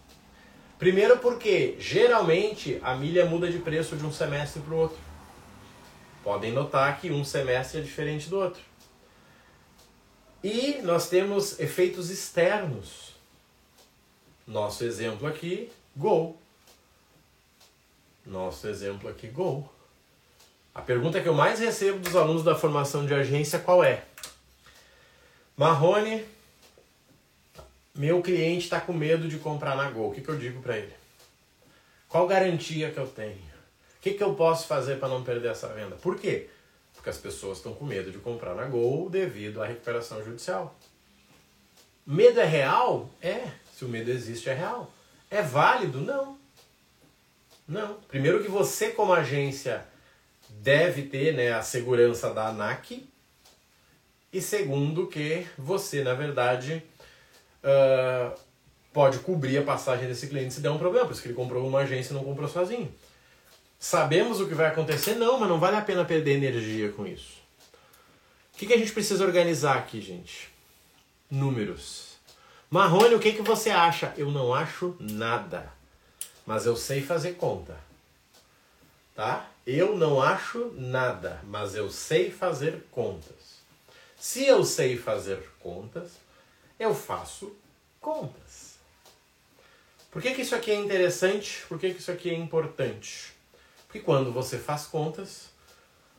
Primeiro 0.78 1.18
porque, 1.20 1.76
geralmente, 1.80 2.80
a 2.84 2.96
milha 2.96 3.26
muda 3.26 3.50
de 3.50 3.60
preço 3.60 3.96
de 3.96 4.06
um 4.06 4.12
semestre 4.12 4.62
para 4.62 4.74
o 4.74 4.78
outro. 4.78 4.98
Podem 6.24 6.52
notar 6.52 7.00
que 7.00 7.12
um 7.12 7.24
semestre 7.24 7.80
é 7.80 7.82
diferente 7.82 8.30
do 8.30 8.38
outro. 8.38 8.62
E 10.44 10.82
nós 10.84 11.08
temos 11.08 11.60
efeitos 11.60 12.10
externos. 12.10 13.16
Nosso 14.46 14.84
exemplo 14.84 15.28
aqui, 15.28 15.72
Gol. 15.96 16.38
Nosso 18.26 18.68
exemplo 18.68 19.10
aqui, 19.10 19.28
Gol. 19.28 19.72
A 20.74 20.82
pergunta 20.82 21.22
que 21.22 21.28
eu 21.28 21.34
mais 21.34 21.60
recebo 21.60 22.00
dos 22.00 22.16
alunos 22.16 22.44
da 22.44 22.54
formação 22.54 23.06
de 23.06 23.14
agência 23.14 23.58
qual 23.58 23.84
é? 23.84 24.04
Marrone, 25.58 26.26
meu 27.94 28.22
cliente 28.22 28.66
está 28.66 28.82
com 28.82 28.92
medo 28.92 29.30
de 29.30 29.38
comprar 29.38 29.78
na 29.78 29.90
Gol. 29.90 30.10
O 30.10 30.14
que, 30.14 30.20
que 30.20 30.28
eu 30.28 30.38
digo 30.38 30.62
para 30.62 30.78
ele? 30.78 30.94
Qual 32.10 32.28
garantia 32.28 32.92
que 32.92 33.00
eu 33.00 33.08
tenho? 33.08 33.38
O 33.38 34.02
que, 34.02 34.14
que 34.14 34.24
eu 34.24 34.36
posso 34.36 34.68
fazer 34.68 35.00
para 35.00 35.08
não 35.08 35.24
perder 35.24 35.52
essa 35.52 35.70
venda? 35.70 35.96
Por 35.96 36.20
quê? 36.20 36.50
Porque 36.94 37.10
as 37.10 37.18
pessoas 37.18 37.58
estão 37.58 37.74
com 37.74 37.86
medo 37.86 38.12
de 38.12 38.18
comprar 38.18 38.54
na 38.54 38.66
Gol 38.66 39.10
devido 39.10 39.64
à 39.64 39.66
recuperação 39.66 40.24
judicial. 40.24 40.76
Medo 42.06 42.40
é 42.40 42.46
real? 42.46 43.10
É. 43.22 43.50
Se 43.74 43.86
o 43.86 43.88
medo 43.88 44.12
existe, 44.12 44.50
é 44.50 44.54
real. 44.54 44.92
É 45.32 45.42
válido? 45.42 46.02
Não. 46.02 46.38
Não. 47.66 47.96
Primeiro 48.10 48.44
que 48.44 48.50
você, 48.50 48.90
como 48.90 49.14
agência, 49.14 49.86
deve 50.50 51.04
ter 51.04 51.34
né, 51.34 51.54
a 51.54 51.62
segurança 51.62 52.34
da 52.34 52.48
ANAC, 52.48 53.08
e 54.36 54.42
segundo, 54.42 55.08
que 55.08 55.48
você, 55.58 56.04
na 56.04 56.14
verdade, 56.14 56.84
uh, 57.64 58.38
pode 58.92 59.20
cobrir 59.20 59.58
a 59.58 59.64
passagem 59.64 60.10
desse 60.10 60.28
cliente 60.28 60.54
se 60.54 60.60
der 60.60 60.72
um 60.72 60.78
problema, 60.78 61.06
por 61.06 61.14
isso 61.14 61.22
que 61.22 61.30
ele 61.30 61.36
comprou 61.36 61.66
uma 61.66 61.80
agência 61.80 62.12
e 62.12 62.16
não 62.16 62.24
comprou 62.26 62.50
sozinho. 62.50 62.94
Sabemos 63.80 64.42
o 64.42 64.48
que 64.48 64.54
vai 64.54 64.68
acontecer? 64.68 65.16
Não, 65.16 65.40
mas 65.40 65.48
não 65.48 65.58
vale 65.58 65.78
a 65.78 65.82
pena 65.82 66.04
perder 66.04 66.34
energia 66.34 66.92
com 66.92 67.08
isso. 67.08 67.38
O 68.54 68.58
que, 68.58 68.66
que 68.66 68.74
a 68.74 68.78
gente 68.78 68.92
precisa 68.92 69.24
organizar 69.24 69.78
aqui, 69.78 70.02
gente? 70.02 70.50
Números. 71.32 72.18
Marrone, 72.70 73.16
o 73.16 73.20
que, 73.20 73.32
que 73.32 73.42
você 73.42 73.70
acha? 73.70 74.14
Eu 74.18 74.32
não 74.32 74.54
acho 74.54 74.98
nada, 75.00 75.72
mas 76.46 76.66
eu 76.66 76.76
sei 76.76 77.02
fazer 77.02 77.36
conta. 77.36 77.78
Tá? 79.16 79.50
Eu 79.66 79.96
não 79.96 80.22
acho 80.22 80.74
nada, 80.76 81.40
mas 81.46 81.74
eu 81.74 81.90
sei 81.90 82.30
fazer 82.30 82.86
contas. 82.92 83.45
Se 84.18 84.46
eu 84.46 84.64
sei 84.64 84.98
fazer 84.98 85.50
contas, 85.60 86.14
eu 86.80 86.94
faço 86.94 87.56
contas. 88.02 88.76
Por 90.12 90.22
que, 90.22 90.34
que 90.34 90.42
isso 90.42 90.56
aqui 90.56 90.72
é 90.72 90.76
interessante? 90.76 91.64
Por 91.68 91.78
que, 91.78 91.94
que 91.94 92.00
isso 92.00 92.12
aqui 92.12 92.30
é 92.30 92.34
importante? 92.34 93.34
Porque 93.86 94.00
quando 94.00 94.32
você 94.32 94.58
faz 94.58 94.86
contas, 94.86 95.50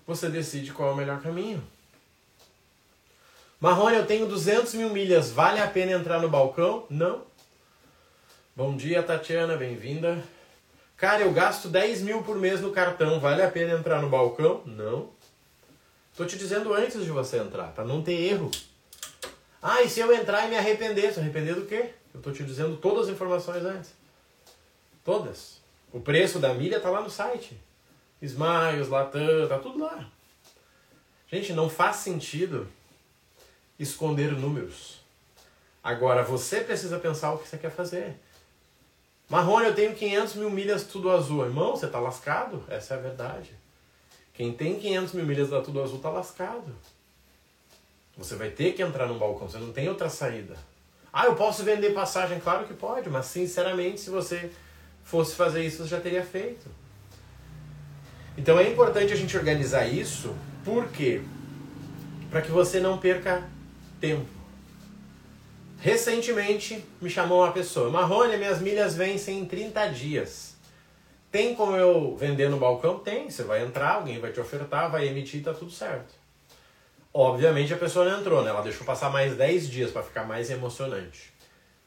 você 0.07 0.29
decide 0.29 0.73
qual 0.73 0.91
é 0.91 0.93
o 0.93 0.97
melhor 0.97 1.21
caminho. 1.21 1.63
Marrone, 3.59 3.97
eu 3.97 4.07
tenho 4.07 4.27
200 4.27 4.75
mil 4.75 4.91
milhas, 4.91 5.31
vale 5.31 5.61
a 5.61 5.67
pena 5.67 5.93
entrar 5.93 6.21
no 6.21 6.29
balcão? 6.29 6.85
Não. 6.91 7.25
Bom 8.55 8.77
dia, 8.77 9.03
Tatiana, 9.03 9.57
bem-vinda. 9.57 10.23
Cara, 10.97 11.23
eu 11.23 11.33
gasto 11.33 11.69
10 11.69 12.03
mil 12.03 12.23
por 12.23 12.37
mês 12.37 12.61
no 12.61 12.71
cartão, 12.71 13.19
vale 13.19 13.43
a 13.43 13.51
pena 13.51 13.79
entrar 13.79 14.01
no 14.01 14.09
balcão? 14.09 14.63
Não. 14.67 15.11
Estou 16.17 16.25
te 16.25 16.39
dizendo 16.39 16.73
antes 16.73 17.05
de 17.05 17.11
você 17.11 17.37
entrar, 17.37 17.73
para 17.73 17.85
não 17.85 18.01
ter 18.01 18.15
erro. 18.15 18.51
Ah, 19.61 19.83
e 19.83 19.89
se 19.91 20.01
eu 20.01 20.11
entrar 20.15 20.47
e 20.47 20.49
me 20.49 20.57
arrepender? 20.57 21.13
Se 21.13 21.21
arrepender 21.21 21.55
do 21.55 21.67
quê? 21.67 21.91
Eu 22.15 22.21
estou 22.21 22.33
te 22.33 22.43
dizendo 22.43 22.79
todas 22.79 23.05
as 23.05 23.13
informações 23.13 23.63
antes. 23.63 23.93
Todas. 25.05 25.61
O 25.93 26.01
preço 26.01 26.39
da 26.39 26.55
milha 26.55 26.79
está 26.79 26.89
lá 26.89 27.03
no 27.03 27.11
site. 27.11 27.61
Smiles, 28.23 28.89
Latam, 28.89 29.47
tá 29.47 29.59
tudo 29.59 29.79
lá. 29.79 30.09
Gente, 31.31 31.53
não 31.53 31.69
faz 31.69 31.97
sentido 31.97 32.67
esconder 33.79 34.33
números. 34.33 35.03
Agora, 35.85 36.23
você 36.23 36.63
precisa 36.63 36.99
pensar 36.99 37.35
o 37.35 37.39
que 37.39 37.47
você 37.47 37.59
quer 37.59 37.71
fazer. 37.71 38.19
Marrone, 39.29 39.67
eu 39.67 39.75
tenho 39.75 39.95
500 39.95 40.37
mil 40.37 40.49
milhas 40.49 40.85
tudo 40.85 41.11
azul. 41.11 41.45
Irmão, 41.45 41.73
você 41.73 41.85
está 41.85 42.01
lascado? 42.01 42.65
Essa 42.71 42.95
é 42.95 42.97
a 42.97 43.01
verdade. 43.03 43.66
Quem 44.37 44.53
tem 44.53 44.79
500 44.79 45.15
mil 45.15 45.25
milhas 45.25 45.49
da 45.49 45.63
Tudo 45.63 45.83
Azul 45.83 45.99
tá 45.99 46.11
lascado. 46.11 46.75
Você 48.19 48.37
vai 48.37 48.51
ter 48.51 48.73
que 48.73 48.83
entrar 48.83 49.07
no 49.07 49.19
balcão, 49.19 49.49
você 49.49 49.59
não 49.59 49.73
tem 49.73 49.89
outra 49.89 50.11
saída. 50.11 50.57
Ah, 51.13 51.25
eu 51.25 51.35
posso 51.35 51.63
vender 51.63 51.95
passagem? 51.95 52.39
Claro 52.39 52.67
que 52.67 52.75
pode, 52.75 53.09
mas 53.09 53.27
sinceramente, 53.27 54.01
se 54.01 54.11
você 54.11 54.51
fosse 55.03 55.35
fazer 55.35 55.65
isso, 55.65 55.83
você 55.83 55.89
já 55.89 56.01
teria 56.01 56.23
feito. 56.23 56.67
Então 58.37 58.59
é 58.59 58.69
importante 58.69 59.13
a 59.13 59.17
gente 59.17 59.35
organizar 59.37 59.87
isso, 59.87 60.35
por 60.63 60.89
quê? 60.89 61.23
Para 62.31 62.43
que 62.43 62.51
você 62.51 62.79
não 62.79 62.99
perca 62.99 63.49
tempo. 63.99 64.27
Recentemente 65.79 66.85
me 67.01 67.09
chamou 67.09 67.43
uma 67.43 67.53
pessoa, 67.53 67.89
Marrone, 67.89 68.37
minhas 68.37 68.61
milhas 68.61 68.95
vencem 68.95 69.41
em 69.41 69.47
30 69.47 69.87
dias. 69.89 70.56
Tem 71.37 71.55
como 71.55 71.77
eu 71.77 72.17
vender 72.17 72.49
no 72.49 72.57
balcão? 72.57 72.99
Tem. 72.99 73.29
Você 73.29 73.43
vai 73.43 73.63
entrar, 73.63 73.97
alguém 73.97 74.19
vai 74.19 74.33
te 74.33 74.41
ofertar, 74.41 74.91
vai 74.91 75.07
emitir, 75.07 75.45
tá 75.45 75.53
tudo 75.53 75.71
certo. 75.71 76.15
Obviamente 77.13 77.75
a 77.75 77.77
pessoa 77.77 78.09
não 78.09 78.21
entrou, 78.21 78.43
né? 78.43 78.49
Ela 78.49 78.63
deixou 78.63 78.87
passar 78.87 79.11
mais 79.11 79.37
10 79.37 79.69
dias 79.69 79.91
para 79.91 80.03
ficar 80.03 80.25
mais 80.25 80.49
emocionante. 80.49 81.31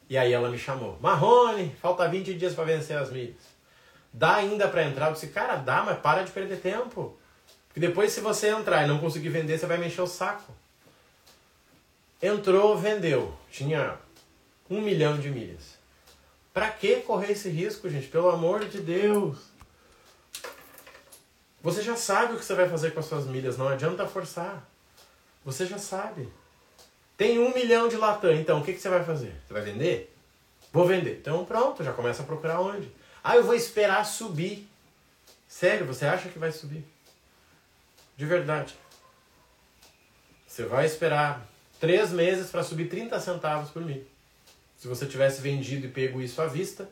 E 0.08 0.16
aí 0.16 0.32
ela 0.32 0.48
me 0.48 0.56
chamou. 0.56 0.96
Marrone, 1.00 1.74
falta 1.82 2.06
20 2.06 2.34
dias 2.34 2.54
para 2.54 2.62
vencer 2.62 2.96
as 2.96 3.10
milhas. 3.10 3.42
Dá 4.12 4.36
ainda 4.36 4.68
para 4.68 4.84
entrar? 4.84 5.08
Eu 5.08 5.14
disse, 5.14 5.26
cara, 5.26 5.56
dá, 5.56 5.82
mas 5.82 5.98
para 5.98 6.22
de 6.22 6.30
perder 6.30 6.60
tempo. 6.60 7.18
Porque 7.66 7.80
depois 7.80 8.12
se 8.12 8.20
você 8.20 8.50
entrar 8.50 8.84
e 8.84 8.86
não 8.86 9.00
conseguir 9.00 9.30
vender, 9.30 9.58
você 9.58 9.66
vai 9.66 9.78
mexer 9.78 10.00
o 10.00 10.06
saco. 10.06 10.54
Entrou, 12.22 12.78
vendeu. 12.78 13.34
Tinha 13.50 13.98
um 14.70 14.80
milhão 14.80 15.18
de 15.18 15.28
milhas. 15.28 15.79
Para 16.52 16.70
que 16.70 16.96
correr 17.02 17.32
esse 17.32 17.48
risco, 17.48 17.88
gente? 17.88 18.08
Pelo 18.08 18.30
amor 18.30 18.66
de 18.66 18.80
Deus. 18.80 19.38
Você 21.62 21.82
já 21.82 21.94
sabe 21.94 22.34
o 22.34 22.38
que 22.38 22.44
você 22.44 22.54
vai 22.54 22.68
fazer 22.68 22.92
com 22.92 23.00
as 23.00 23.06
suas 23.06 23.26
milhas, 23.26 23.58
não 23.58 23.68
adianta 23.68 24.06
forçar. 24.06 24.66
Você 25.44 25.66
já 25.66 25.78
sabe. 25.78 26.28
Tem 27.16 27.38
um 27.38 27.52
milhão 27.52 27.86
de 27.86 27.96
Latam, 27.96 28.32
então 28.32 28.60
o 28.60 28.64
que, 28.64 28.72
que 28.72 28.80
você 28.80 28.88
vai 28.88 29.04
fazer? 29.04 29.34
Você 29.46 29.52
vai 29.52 29.62
vender? 29.62 30.16
Vou 30.72 30.86
vender. 30.86 31.18
Então 31.20 31.44
pronto, 31.44 31.84
já 31.84 31.92
começa 31.92 32.22
a 32.22 32.26
procurar 32.26 32.60
onde. 32.60 32.90
Ah, 33.22 33.36
eu 33.36 33.44
vou 33.44 33.54
esperar 33.54 34.04
subir. 34.04 34.66
Sério, 35.46 35.86
você 35.86 36.06
acha 36.06 36.28
que 36.28 36.38
vai 36.38 36.50
subir? 36.50 36.84
De 38.16 38.24
verdade. 38.24 38.74
Você 40.46 40.64
vai 40.64 40.86
esperar 40.86 41.46
três 41.78 42.10
meses 42.10 42.50
para 42.50 42.62
subir 42.62 42.88
30 42.88 43.20
centavos 43.20 43.70
por 43.70 43.82
milho. 43.82 44.06
Se 44.80 44.88
você 44.88 45.04
tivesse 45.04 45.42
vendido 45.42 45.84
e 45.84 45.90
pego 45.90 46.22
isso 46.22 46.40
à 46.40 46.46
vista, 46.46 46.88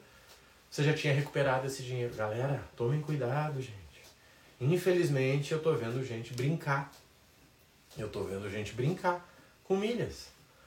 você 0.71 0.85
já 0.85 0.93
tinha 0.93 1.11
recuperado 1.11 1.67
esse 1.67 1.83
dinheiro. 1.83 2.15
Galera, 2.15 2.63
tomem 2.77 3.01
cuidado, 3.01 3.63
gente. 3.63 3.79
Infelizmente, 4.61 5.53
eu 5.53 5.59
tô 5.59 5.73
vendo 5.75 6.05
gente 6.05 6.35
brincar. 6.35 6.93
Eu 7.97 8.11
tô 8.11 8.25
vendo 8.25 8.51
gente 8.51 8.75
brincar 8.75 9.27
com 9.65 9.75
milhas. 9.75 10.27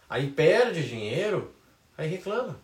Aí 0.09 0.31
perde 0.31 0.83
dinheiro, 0.83 1.53
aí 1.95 2.09
reclama. 2.09 2.59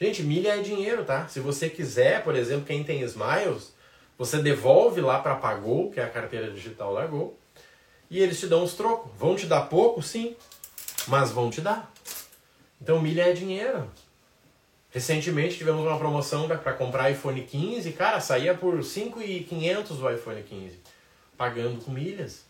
Gente, 0.00 0.22
milha 0.22 0.56
é 0.58 0.62
dinheiro, 0.62 1.04
tá? 1.04 1.28
Se 1.28 1.38
você 1.38 1.68
quiser, 1.68 2.24
por 2.24 2.34
exemplo, 2.34 2.64
quem 2.64 2.82
tem 2.84 3.02
Smiles, 3.02 3.74
você 4.16 4.38
devolve 4.38 5.02
lá 5.02 5.18
para 5.18 5.36
Pagou, 5.36 5.90
que 5.90 6.00
é 6.00 6.04
a 6.04 6.08
carteira 6.08 6.50
digital 6.50 6.94
da 6.94 7.06
Gol, 7.06 7.38
e 8.10 8.18
eles 8.18 8.40
te 8.40 8.46
dão 8.46 8.64
os 8.64 8.72
trocos. 8.72 9.12
Vão 9.18 9.36
te 9.36 9.44
dar 9.44 9.68
pouco? 9.68 10.02
Sim, 10.02 10.34
mas 11.06 11.30
vão 11.30 11.50
te 11.50 11.60
dar. 11.60 11.94
Então 12.80 13.00
milha 13.00 13.22
é 13.22 13.32
dinheiro. 13.32 13.90
Recentemente 14.90 15.58
tivemos 15.58 15.82
uma 15.82 15.98
promoção 15.98 16.48
para 16.48 16.72
comprar 16.72 17.10
iPhone 17.10 17.42
15, 17.42 17.92
cara, 17.92 18.20
saía 18.20 18.54
por 18.54 18.78
5.500 18.78 20.00
o 20.00 20.10
iPhone 20.10 20.42
15, 20.42 20.78
pagando 21.36 21.84
com 21.84 21.90
milhas. 21.90 22.44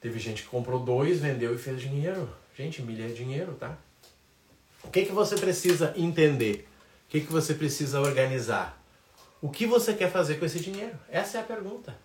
Teve 0.00 0.18
gente 0.18 0.42
que 0.42 0.48
comprou 0.48 0.80
dois, 0.80 1.20
vendeu 1.20 1.54
e 1.54 1.58
fez 1.58 1.80
dinheiro. 1.80 2.28
Gente, 2.56 2.82
milha 2.82 3.06
é 3.06 3.12
dinheiro, 3.12 3.54
tá? 3.54 3.76
O 4.84 4.90
que, 4.90 5.04
que 5.04 5.12
você 5.12 5.36
precisa 5.36 5.92
entender? 5.96 6.68
O 7.06 7.10
que, 7.10 7.20
que 7.20 7.32
você 7.32 7.54
precisa 7.54 8.00
organizar? 8.00 8.80
O 9.40 9.48
que 9.48 9.66
você 9.66 9.94
quer 9.94 10.10
fazer 10.10 10.38
com 10.38 10.44
esse 10.44 10.60
dinheiro? 10.60 10.98
Essa 11.08 11.38
é 11.38 11.40
a 11.40 11.44
pergunta. 11.44 11.96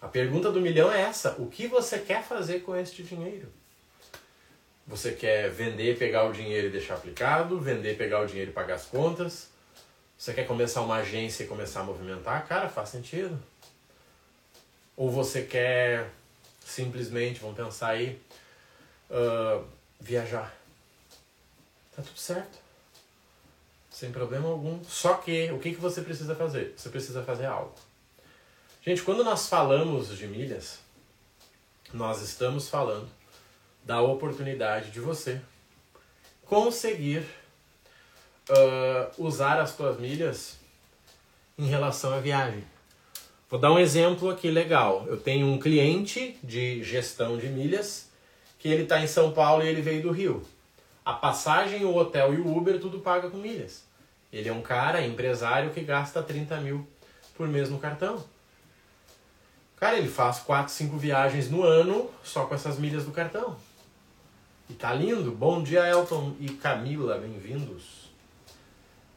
A 0.00 0.08
pergunta 0.08 0.50
do 0.50 0.60
milhão 0.60 0.90
é 0.90 1.02
essa: 1.02 1.36
o 1.38 1.46
que 1.46 1.66
você 1.66 1.98
quer 1.98 2.22
fazer 2.22 2.60
com 2.60 2.76
este 2.76 3.02
dinheiro? 3.02 3.52
Você 4.88 5.12
quer 5.12 5.50
vender, 5.50 5.98
pegar 5.98 6.24
o 6.24 6.32
dinheiro 6.32 6.68
e 6.68 6.70
deixar 6.70 6.94
aplicado, 6.94 7.60
vender, 7.60 7.98
pegar 7.98 8.22
o 8.22 8.26
dinheiro 8.26 8.50
e 8.50 8.54
pagar 8.54 8.76
as 8.76 8.86
contas? 8.86 9.50
Você 10.16 10.32
quer 10.32 10.46
começar 10.46 10.80
uma 10.80 10.96
agência 10.96 11.44
e 11.44 11.46
começar 11.46 11.80
a 11.80 11.84
movimentar? 11.84 12.48
Cara, 12.48 12.70
faz 12.70 12.88
sentido. 12.88 13.38
Ou 14.96 15.10
você 15.10 15.42
quer 15.42 16.08
simplesmente, 16.64 17.38
vamos 17.38 17.54
pensar 17.54 17.90
aí, 17.90 18.18
uh, 19.10 19.62
viajar? 20.00 20.56
Tá 21.94 22.00
tudo 22.00 22.18
certo. 22.18 22.58
Sem 23.90 24.10
problema 24.10 24.48
algum. 24.48 24.82
Só 24.84 25.14
que, 25.14 25.52
o 25.52 25.58
que, 25.58 25.74
que 25.74 25.80
você 25.80 26.00
precisa 26.00 26.34
fazer? 26.34 26.72
Você 26.74 26.88
precisa 26.88 27.22
fazer 27.22 27.44
algo. 27.44 27.74
Gente, 28.82 29.02
quando 29.02 29.22
nós 29.22 29.50
falamos 29.50 30.16
de 30.16 30.26
milhas, 30.26 30.78
nós 31.92 32.22
estamos 32.22 32.70
falando 32.70 33.17
da 33.84 34.00
oportunidade 34.00 34.90
de 34.90 35.00
você 35.00 35.40
conseguir 36.44 37.24
uh, 38.48 39.10
usar 39.18 39.60
as 39.60 39.70
suas 39.70 39.98
milhas 39.98 40.58
em 41.58 41.66
relação 41.66 42.12
à 42.12 42.20
viagem. 42.20 42.64
Vou 43.50 43.58
dar 43.58 43.72
um 43.72 43.78
exemplo 43.78 44.30
aqui 44.30 44.50
legal. 44.50 45.06
Eu 45.06 45.18
tenho 45.18 45.46
um 45.46 45.58
cliente 45.58 46.38
de 46.42 46.82
gestão 46.82 47.38
de 47.38 47.48
milhas 47.48 48.10
que 48.58 48.68
ele 48.68 48.82
está 48.82 49.00
em 49.00 49.06
São 49.06 49.32
Paulo 49.32 49.62
e 49.62 49.68
ele 49.68 49.80
veio 49.80 50.02
do 50.02 50.10
Rio. 50.10 50.44
A 51.04 51.12
passagem, 51.14 51.84
o 51.84 51.96
hotel 51.96 52.34
e 52.34 52.36
o 52.36 52.56
Uber 52.56 52.78
tudo 52.78 53.00
paga 53.00 53.30
com 53.30 53.38
milhas. 53.38 53.84
Ele 54.30 54.48
é 54.48 54.52
um 54.52 54.60
cara, 54.60 55.06
empresário, 55.06 55.70
que 55.70 55.80
gasta 55.80 56.22
30 56.22 56.60
mil 56.60 56.86
por 57.34 57.48
mês 57.48 57.70
no 57.70 57.78
cartão. 57.78 58.22
Cara, 59.76 59.96
ele 59.96 60.08
faz 60.08 60.40
4, 60.40 60.70
5 60.72 60.98
viagens 60.98 61.50
no 61.50 61.62
ano 61.62 62.10
só 62.22 62.44
com 62.44 62.54
essas 62.54 62.78
milhas 62.78 63.04
do 63.04 63.12
cartão. 63.12 63.56
E 64.68 64.74
tá 64.74 64.92
lindo. 64.92 65.32
Bom 65.32 65.62
dia, 65.62 65.88
Elton 65.88 66.34
e 66.38 66.50
Camila, 66.50 67.16
bem-vindos. 67.16 68.10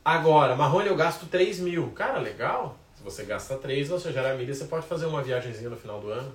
Agora, 0.04 0.56
Marrone, 0.56 0.88
eu 0.88 0.96
gasto 0.96 1.26
3 1.26 1.60
mil. 1.60 1.92
Cara, 1.92 2.20
legal. 2.20 2.78
Se 2.96 3.04
você 3.04 3.24
gasta 3.24 3.58
3, 3.58 3.90
você 3.90 4.14
gera 4.14 4.34
milha, 4.36 4.54
você 4.54 4.64
pode 4.64 4.88
fazer 4.88 5.08
uma 5.08 5.22
viagemzinha 5.22 5.70
no 5.70 5.76
final 5.76 6.00
do 6.00 6.10
ano. 6.10 6.34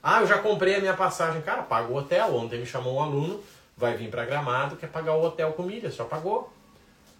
Ah, 0.00 0.20
eu 0.20 0.28
já 0.28 0.38
comprei 0.38 0.76
a 0.76 0.78
minha 0.78 0.94
passagem. 0.94 1.42
Cara, 1.42 1.62
paga 1.62 1.92
o 1.92 1.96
hotel. 1.96 2.32
Ontem 2.36 2.60
me 2.60 2.66
chamou 2.66 2.94
um 2.94 3.02
aluno, 3.02 3.42
vai 3.76 3.96
vir 3.96 4.08
para 4.08 4.24
Gramado, 4.24 4.76
quer 4.76 4.88
pagar 4.88 5.16
o 5.16 5.24
hotel 5.24 5.52
com 5.54 5.64
milhas. 5.64 5.96
Já 5.96 6.04
pagou. 6.04 6.52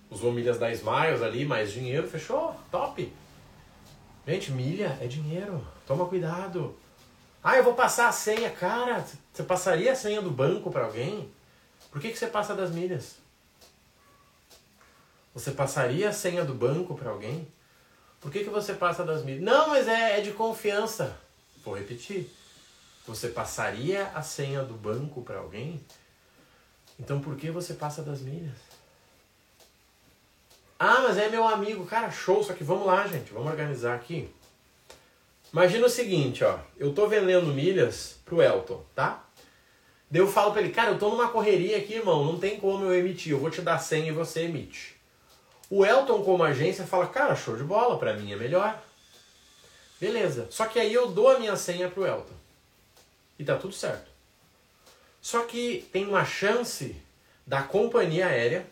Usou 0.08 0.30
milhas 0.30 0.56
da 0.56 0.70
Smiles 0.70 1.20
ali, 1.20 1.44
mais 1.44 1.72
dinheiro, 1.72 2.06
fechou. 2.06 2.54
Top. 2.70 3.12
Gente, 4.24 4.52
milha 4.52 4.96
é 5.00 5.08
dinheiro. 5.08 5.66
Toma 5.84 6.06
cuidado. 6.06 6.76
Ah, 7.44 7.58
eu 7.58 7.62
vou 7.62 7.74
passar 7.74 8.08
a 8.08 8.12
senha. 8.12 8.50
Cara, 8.50 9.04
você 9.30 9.42
passaria 9.42 9.92
a 9.92 9.94
senha 9.94 10.22
do 10.22 10.30
banco 10.30 10.70
para 10.70 10.86
alguém? 10.86 11.30
Por 11.90 12.00
que, 12.00 12.10
que 12.10 12.18
você 12.18 12.26
passa 12.26 12.54
das 12.54 12.70
milhas? 12.70 13.16
Você 15.34 15.50
passaria 15.50 16.08
a 16.08 16.12
senha 16.12 16.42
do 16.42 16.54
banco 16.54 16.94
para 16.94 17.10
alguém? 17.10 17.46
Por 18.18 18.32
que, 18.32 18.44
que 18.44 18.48
você 18.48 18.72
passa 18.72 19.04
das 19.04 19.22
milhas? 19.22 19.42
Não, 19.42 19.68
mas 19.68 19.86
é, 19.86 20.18
é 20.18 20.20
de 20.22 20.32
confiança. 20.32 21.14
Vou 21.62 21.76
repetir. 21.76 22.30
Você 23.06 23.28
passaria 23.28 24.06
a 24.14 24.22
senha 24.22 24.62
do 24.62 24.72
banco 24.72 25.20
para 25.20 25.38
alguém? 25.38 25.84
Então 26.98 27.20
por 27.20 27.36
que 27.36 27.50
você 27.50 27.74
passa 27.74 28.02
das 28.02 28.20
milhas? 28.20 28.56
Ah, 30.78 31.02
mas 31.02 31.18
é 31.18 31.28
meu 31.28 31.46
amigo. 31.46 31.84
Cara, 31.84 32.10
show. 32.10 32.42
Só 32.42 32.54
que 32.54 32.64
vamos 32.64 32.86
lá, 32.86 33.06
gente. 33.06 33.34
Vamos 33.34 33.50
organizar 33.50 33.94
aqui. 33.94 34.32
Imagina 35.54 35.86
o 35.86 35.88
seguinte, 35.88 36.42
ó. 36.42 36.58
Eu 36.76 36.92
tô 36.92 37.06
vendendo 37.06 37.46
milhas 37.54 38.18
pro 38.24 38.42
Elton, 38.42 38.84
tá? 38.92 39.24
Daí 40.10 40.20
eu 40.20 40.26
falo 40.26 40.50
pra 40.50 40.60
ele, 40.60 40.72
cara, 40.72 40.90
eu 40.90 40.98
tô 40.98 41.08
numa 41.10 41.28
correria 41.28 41.78
aqui, 41.78 41.94
irmão. 41.94 42.24
Não 42.24 42.40
tem 42.40 42.58
como 42.58 42.84
eu 42.84 42.92
emitir. 42.92 43.30
Eu 43.30 43.38
vou 43.38 43.48
te 43.48 43.62
dar 43.62 43.78
100 43.78 44.08
e 44.08 44.10
você 44.10 44.40
emite. 44.40 44.96
O 45.70 45.86
Elton, 45.86 46.24
como 46.24 46.42
agência, 46.42 46.84
fala, 46.84 47.06
cara, 47.06 47.36
show 47.36 47.56
de 47.56 47.62
bola. 47.62 47.96
Pra 47.96 48.14
mim 48.14 48.32
é 48.32 48.36
melhor. 48.36 48.82
Beleza. 50.00 50.48
Só 50.50 50.66
que 50.66 50.80
aí 50.80 50.92
eu 50.92 51.12
dou 51.12 51.30
a 51.30 51.38
minha 51.38 51.54
senha 51.54 51.88
pro 51.88 52.04
Elton. 52.04 52.34
E 53.38 53.44
tá 53.44 53.54
tudo 53.54 53.74
certo. 53.74 54.10
Só 55.22 55.42
que 55.44 55.88
tem 55.92 56.04
uma 56.04 56.24
chance 56.24 56.96
da 57.46 57.62
companhia 57.62 58.26
aérea 58.26 58.66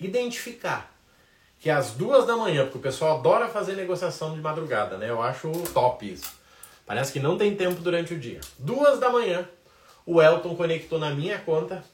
identificar 0.00 0.91
que 1.62 1.70
às 1.70 1.92
duas 1.92 2.26
da 2.26 2.36
manhã, 2.36 2.64
porque 2.64 2.78
o 2.78 2.80
pessoal 2.80 3.18
adora 3.18 3.48
fazer 3.48 3.76
negociação 3.76 4.34
de 4.34 4.40
madrugada, 4.40 4.98
né? 4.98 5.08
Eu 5.08 5.22
acho 5.22 5.48
top 5.72 6.12
isso. 6.12 6.34
Parece 6.84 7.12
que 7.12 7.20
não 7.20 7.38
tem 7.38 7.54
tempo 7.54 7.80
durante 7.80 8.12
o 8.12 8.18
dia. 8.18 8.40
Duas 8.58 8.98
da 8.98 9.08
manhã, 9.08 9.48
o 10.04 10.20
Elton 10.20 10.56
conectou 10.56 10.98
na 10.98 11.10
minha 11.10 11.38
conta 11.38 11.84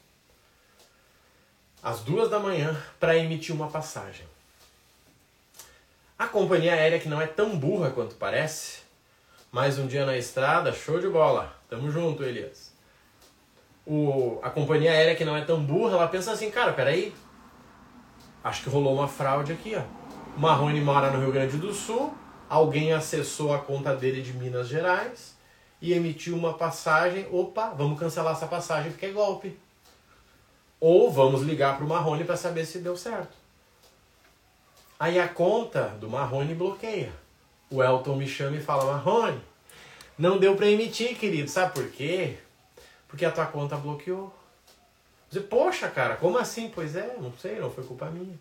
às 1.83 1.99
duas 1.99 2.31
da 2.31 2.39
manhã 2.39 2.75
para 2.99 3.15
emitir 3.15 3.53
uma 3.53 3.67
passagem. 3.67 4.25
A 6.17 6.27
companhia 6.27 6.73
aérea 6.73 6.99
que 6.99 7.07
não 7.07 7.21
é 7.21 7.27
tão 7.27 7.55
burra 7.55 7.91
quanto 7.91 8.15
parece, 8.15 8.79
mais 9.51 9.77
um 9.77 9.85
dia 9.85 10.03
na 10.03 10.17
estrada, 10.17 10.73
show 10.73 10.99
de 10.99 11.07
bola. 11.07 11.55
Tamo 11.69 11.91
junto, 11.91 12.23
Elias. 12.23 12.73
O, 13.85 14.39
a 14.41 14.49
companhia 14.49 14.91
aérea 14.91 15.15
que 15.15 15.23
não 15.23 15.37
é 15.37 15.45
tão 15.45 15.63
burra, 15.63 15.93
ela 15.93 16.07
pensa 16.07 16.31
assim, 16.31 16.49
cara, 16.49 16.73
peraí, 16.73 17.13
acho 18.43 18.63
que 18.63 18.69
rolou 18.69 18.93
uma 18.93 19.07
fraude 19.07 19.51
aqui, 19.51 19.75
ó. 19.75 19.83
Marrone 20.37 20.79
mora 20.81 21.11
no 21.11 21.19
Rio 21.19 21.31
Grande 21.31 21.57
do 21.57 21.73
Sul, 21.73 22.13
alguém 22.49 22.93
acessou 22.93 23.53
a 23.53 23.59
conta 23.59 23.95
dele 23.95 24.21
de 24.21 24.33
Minas 24.33 24.67
Gerais 24.67 25.35
e 25.81 25.93
emitiu 25.93 26.35
uma 26.35 26.53
passagem. 26.53 27.27
Opa, 27.31 27.69
vamos 27.69 27.99
cancelar 27.99 28.33
essa 28.33 28.47
passagem 28.47 28.91
porque 28.91 29.07
é 29.07 29.11
golpe. 29.11 29.57
Ou 30.79 31.11
vamos 31.11 31.41
ligar 31.41 31.75
para 31.75 31.85
o 31.85 31.89
Marrone 31.89 32.23
para 32.23 32.37
saber 32.37 32.65
se 32.65 32.79
deu 32.79 32.95
certo. 32.95 33.35
Aí 34.99 35.19
a 35.19 35.27
conta 35.27 35.89
do 35.99 36.09
Marrone 36.09 36.53
bloqueia. 36.53 37.11
O 37.69 37.83
Elton 37.83 38.15
me 38.15 38.27
chama 38.27 38.57
e 38.57 38.61
fala: 38.61 38.93
Marrone, 38.93 39.41
não 40.17 40.37
deu 40.37 40.55
para 40.55 40.67
emitir, 40.67 41.17
querido. 41.17 41.49
Sabe 41.49 41.73
por 41.73 41.89
quê? 41.89 42.37
Porque 43.07 43.25
a 43.25 43.31
tua 43.31 43.45
conta 43.45 43.75
bloqueou. 43.75 44.33
Dizer, 45.29 45.45
poxa, 45.45 45.87
cara, 45.89 46.15
como 46.15 46.37
assim? 46.37 46.71
Pois 46.73 46.95
é, 46.95 47.15
não 47.19 47.31
sei, 47.33 47.59
não 47.59 47.71
foi 47.71 47.83
culpa 47.83 48.07
minha. 48.07 48.37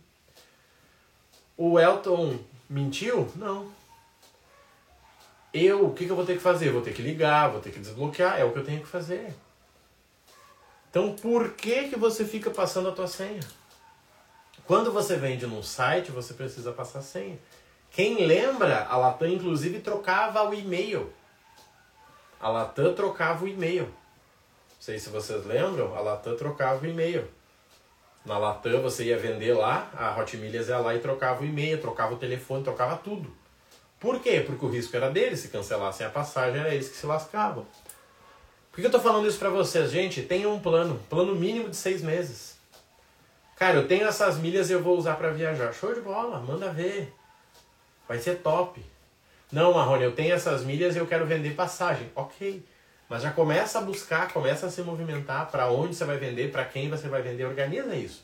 O 1.57 1.79
Elton 1.79 2.39
mentiu? 2.69 3.31
Não. 3.37 3.71
Eu, 5.53 5.87
o 5.87 5.95
que, 5.95 6.07
que 6.07 6.11
eu 6.11 6.17
vou 6.17 6.25
ter 6.25 6.35
que 6.35 6.43
fazer? 6.43 6.71
Vou 6.71 6.83
ter 6.83 6.95
que 6.95 7.03
ligar, 7.03 7.51
vou 7.51 7.61
ter 7.61 7.71
que 7.71 7.79
desbloquear, 7.79 8.39
é 8.39 8.45
o 8.45 8.53
que 8.53 8.59
eu 8.59 8.65
tenho 8.65 8.81
que 8.81 8.87
fazer. 8.87 9.35
Então, 10.91 11.15
por 11.15 11.53
que, 11.53 11.89
que 11.89 11.99
você 11.99 12.25
fica 12.25 12.51
passando 12.51 12.89
a 12.89 12.93
tua 12.93 13.07
senha? 13.07 13.41
Quando 14.67 14.93
você 14.93 15.17
vende 15.17 15.47
num 15.47 15.63
site, 15.63 16.11
você 16.11 16.35
precisa 16.35 16.73
passar 16.73 17.03
senha. 17.03 17.39
Quem 17.91 18.27
lembra, 18.27 18.85
a 18.85 18.97
Latam 18.97 19.29
inclusive 19.29 19.81
trocava 19.81 20.43
o 20.49 20.55
e-mail. 20.55 21.13
A 22.41 22.49
Latam 22.49 22.95
trocava 22.95 23.45
o 23.45 23.49
e-mail. 23.49 23.93
Não 24.79 24.83
sei 24.83 24.99
se 24.99 25.09
vocês 25.11 25.45
lembram, 25.45 25.93
a 25.97 26.01
Latam 26.01 26.37
trocava 26.37 26.87
o 26.87 26.89
e-mail. 26.89 27.29
Na 28.25 28.39
Latam 28.39 28.81
você 28.81 29.05
ia 29.07 29.19
vender 29.19 29.53
lá, 29.53 29.91
a 29.93 30.17
Hot 30.17 30.37
Milhas 30.37 30.69
ia 30.69 30.79
lá 30.79 30.95
e 30.95 31.01
trocava 31.01 31.43
o 31.43 31.45
e-mail, 31.45 31.81
trocava 31.81 32.15
o 32.15 32.17
telefone, 32.17 32.63
trocava 32.63 32.97
tudo. 32.97 33.37
Por 33.99 34.21
quê? 34.21 34.41
Porque 34.47 34.65
o 34.65 34.69
risco 34.69 34.97
era 34.97 35.11
deles, 35.11 35.41
se 35.41 35.49
cancelassem 35.49 36.07
a 36.07 36.11
passagem, 36.11 36.61
era 36.61 36.73
eles 36.73 36.89
que 36.89 36.97
se 36.97 37.05
lascavam. 37.07 37.67
Por 38.71 38.81
que 38.81 38.87
eu 38.87 38.91
tô 38.93 39.01
falando 39.01 39.27
isso 39.27 39.41
para 39.41 39.51
vocês? 39.51 39.91
Gente, 39.91 40.23
tenha 40.23 40.49
um 40.49 40.61
plano, 40.61 41.01
plano 41.11 41.35
mínimo 41.35 41.69
de 41.69 41.77
seis 41.77 42.01
meses. 42.01 42.57
Cara, 43.57 43.79
eu 43.79 43.89
tenho 43.89 44.07
essas 44.07 44.39
milhas 44.39 44.71
e 44.71 44.73
eu 44.75 44.81
vou 44.81 44.97
usar 44.97 45.17
para 45.17 45.31
viajar. 45.31 45.75
Show 45.75 45.93
de 45.93 46.01
bola, 46.01 46.39
manda 46.39 46.71
ver. 46.71 47.13
Vai 48.07 48.21
ser 48.21 48.37
top. 48.37 48.81
Não, 49.51 49.75
Marrone, 49.75 50.05
eu 50.05 50.13
tenho 50.13 50.33
essas 50.33 50.63
milhas 50.63 50.95
e 50.95 51.01
eu 51.01 51.07
quero 51.09 51.27
vender 51.27 51.57
passagem. 51.57 52.09
Ok. 52.15 52.65
Mas 53.09 53.23
já 53.23 53.31
começa 53.31 53.79
a 53.79 53.83
buscar, 53.83 54.33
começa 54.33 54.67
a 54.67 54.71
se 54.71 54.83
movimentar 54.83 55.51
para 55.51 55.71
onde 55.71 55.95
você 55.95 56.05
vai 56.05 56.19
vender, 56.19 56.53
para 56.53 56.65
quem 56.65 56.91
você 56.91 57.09
vai 57.09 57.23
vender, 57.23 57.47
organiza 57.47 57.95
isso. 57.97 58.23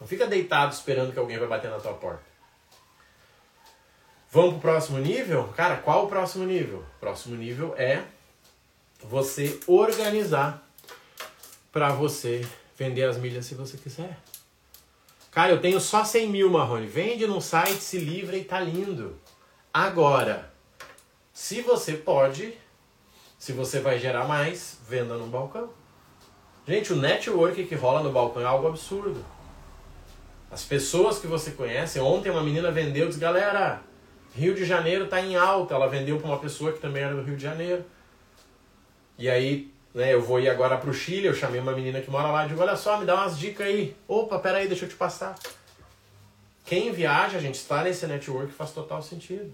Não 0.00 0.06
fica 0.06 0.26
deitado 0.26 0.72
esperando 0.72 1.12
que 1.12 1.18
alguém 1.18 1.38
vai 1.38 1.46
bater 1.46 1.70
na 1.70 1.78
tua 1.78 1.92
porta. 1.92 2.22
Vamos 4.30 4.54
pro 4.54 4.62
próximo 4.62 4.98
nível? 4.98 5.48
Cara, 5.56 5.76
qual 5.76 6.06
o 6.06 6.08
próximo 6.08 6.44
nível? 6.44 6.78
O 6.96 7.00
próximo 7.00 7.36
nível 7.36 7.74
é 7.76 8.02
você 9.02 9.60
organizar 9.66 10.66
para 11.70 11.90
você 11.90 12.44
vender 12.76 13.04
as 13.04 13.16
milhas 13.16 13.46
se 13.46 13.54
você 13.54 13.76
quiser. 13.76 14.18
Cara, 15.30 15.52
eu 15.52 15.60
tenho 15.60 15.80
só 15.80 16.04
100 16.04 16.28
mil, 16.28 16.50
Marrone. 16.50 16.86
Vende 16.86 17.26
num 17.26 17.40
site, 17.40 17.80
se 17.80 17.98
livra 17.98 18.36
e 18.36 18.44
tá 18.44 18.58
lindo. 18.58 19.20
Agora, 19.72 20.52
se 21.32 21.60
você 21.60 21.94
pode, 21.94 22.56
se 23.38 23.52
você 23.52 23.80
vai 23.80 23.98
gerar 23.98 24.26
mais, 24.26 24.78
venda 24.88 25.16
no 25.16 25.26
balcão. 25.26 25.70
Gente, 26.66 26.92
o 26.92 26.96
network 26.96 27.64
que 27.64 27.74
rola 27.74 28.02
no 28.02 28.10
balcão 28.10 28.42
é 28.42 28.46
algo 28.46 28.66
absurdo. 28.66 29.24
As 30.50 30.64
pessoas 30.64 31.18
que 31.18 31.26
você 31.26 31.50
conhece, 31.50 32.00
ontem 32.00 32.30
uma 32.30 32.42
menina 32.42 32.70
vendeu, 32.70 33.08
disse, 33.08 33.20
galera, 33.20 33.82
Rio 34.34 34.54
de 34.54 34.64
Janeiro 34.64 35.06
tá 35.06 35.20
em 35.20 35.36
alta. 35.36 35.74
Ela 35.74 35.88
vendeu 35.88 36.18
para 36.18 36.28
uma 36.28 36.38
pessoa 36.38 36.72
que 36.72 36.80
também 36.80 37.02
era 37.02 37.14
do 37.14 37.22
Rio 37.22 37.36
de 37.36 37.42
Janeiro. 37.42 37.84
E 39.18 39.28
aí, 39.28 39.70
né, 39.92 40.14
eu 40.14 40.22
vou 40.22 40.40
ir 40.40 40.48
agora 40.48 40.76
pro 40.76 40.94
Chile, 40.94 41.26
eu 41.26 41.34
chamei 41.34 41.60
uma 41.60 41.72
menina 41.72 42.00
que 42.00 42.10
mora 42.10 42.28
lá 42.28 42.44
e 42.44 42.48
digo, 42.48 42.60
olha 42.60 42.76
só, 42.76 42.98
me 42.98 43.04
dá 43.04 43.14
umas 43.14 43.38
dicas 43.38 43.66
aí. 43.66 43.96
Opa, 44.08 44.38
peraí, 44.38 44.66
deixa 44.66 44.86
eu 44.86 44.88
te 44.88 44.96
passar. 44.96 45.38
Quem 46.64 46.92
viaja, 46.92 47.36
a 47.36 47.40
gente 47.40 47.56
está 47.56 47.82
nesse 47.82 48.06
network 48.06 48.52
faz 48.52 48.70
total 48.70 49.02
sentido. 49.02 49.52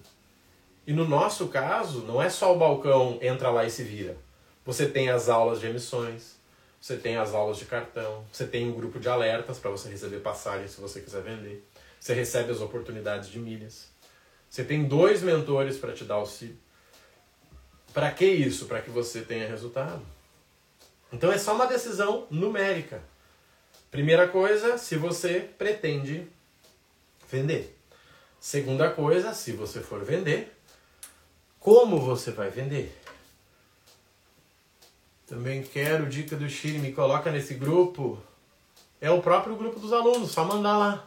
E 0.86 0.92
no 0.92 1.06
nosso 1.06 1.48
caso, 1.48 2.00
não 2.00 2.20
é 2.20 2.28
só 2.28 2.54
o 2.54 2.58
balcão 2.58 3.18
entra 3.20 3.50
lá 3.50 3.64
e 3.64 3.70
se 3.70 3.82
vira. 3.82 4.16
Você 4.64 4.86
tem 4.86 5.08
as 5.08 5.28
aulas 5.28 5.60
de 5.60 5.66
emissões, 5.66 6.36
você 6.80 6.96
tem 6.96 7.16
as 7.16 7.34
aulas 7.34 7.58
de 7.58 7.66
cartão, 7.66 8.24
você 8.32 8.46
tem 8.46 8.68
um 8.68 8.72
grupo 8.72 8.98
de 8.98 9.08
alertas 9.08 9.58
para 9.58 9.70
você 9.70 9.88
receber 9.88 10.20
passagem 10.20 10.66
se 10.66 10.80
você 10.80 11.00
quiser 11.00 11.22
vender. 11.22 11.64
Você 12.00 12.14
recebe 12.14 12.50
as 12.50 12.60
oportunidades 12.60 13.28
de 13.28 13.38
milhas. 13.38 13.88
Você 14.48 14.64
tem 14.64 14.84
dois 14.84 15.22
mentores 15.22 15.76
para 15.76 15.92
te 15.92 16.04
dar 16.04 16.14
auxílio. 16.14 16.56
Para 17.92 18.10
que 18.10 18.24
isso? 18.24 18.66
Para 18.66 18.80
que 18.80 18.90
você 18.90 19.20
tenha 19.20 19.46
resultado. 19.46 20.00
Então 21.12 21.30
é 21.30 21.36
só 21.36 21.54
uma 21.54 21.66
decisão 21.66 22.26
numérica. 22.30 23.02
Primeira 23.90 24.28
coisa, 24.28 24.78
se 24.78 24.96
você 24.96 25.40
pretende 25.58 26.26
vender. 27.28 27.76
Segunda 28.38 28.88
coisa, 28.90 29.34
se 29.34 29.52
você 29.52 29.80
for 29.80 30.02
vender, 30.04 30.56
como 31.60 32.00
você 32.00 32.30
vai 32.30 32.50
vender? 32.50 32.98
Também 35.26 35.62
quero 35.62 36.08
dica 36.08 36.34
do 36.34 36.48
Chile, 36.48 36.78
me 36.78 36.92
coloca 36.92 37.30
nesse 37.30 37.54
grupo. 37.54 38.20
É 39.00 39.10
o 39.10 39.22
próprio 39.22 39.54
grupo 39.54 39.78
dos 39.78 39.92
alunos, 39.92 40.32
só 40.32 40.44
mandar 40.44 40.76
lá. 40.76 41.06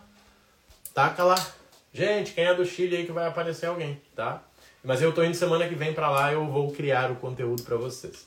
Taca 0.94 1.24
lá. 1.24 1.54
Gente, 1.92 2.32
quem 2.34 2.46
é 2.46 2.54
do 2.54 2.66
Chile 2.66 2.96
aí 2.96 3.06
que 3.06 3.12
vai 3.12 3.28
aparecer 3.28 3.66
alguém, 3.66 4.02
tá? 4.16 4.42
Mas 4.84 5.02
eu 5.02 5.13
tô 5.13 5.24
indo 5.24 5.36
semana 5.36 5.68
que 5.68 5.76
vem 5.76 5.94
para 5.94 6.10
lá, 6.10 6.32
eu 6.32 6.46
vou 6.46 6.72
criar 6.72 7.12
o 7.12 7.16
conteúdo 7.16 7.63
para 7.63 7.76
vocês. 7.76 8.26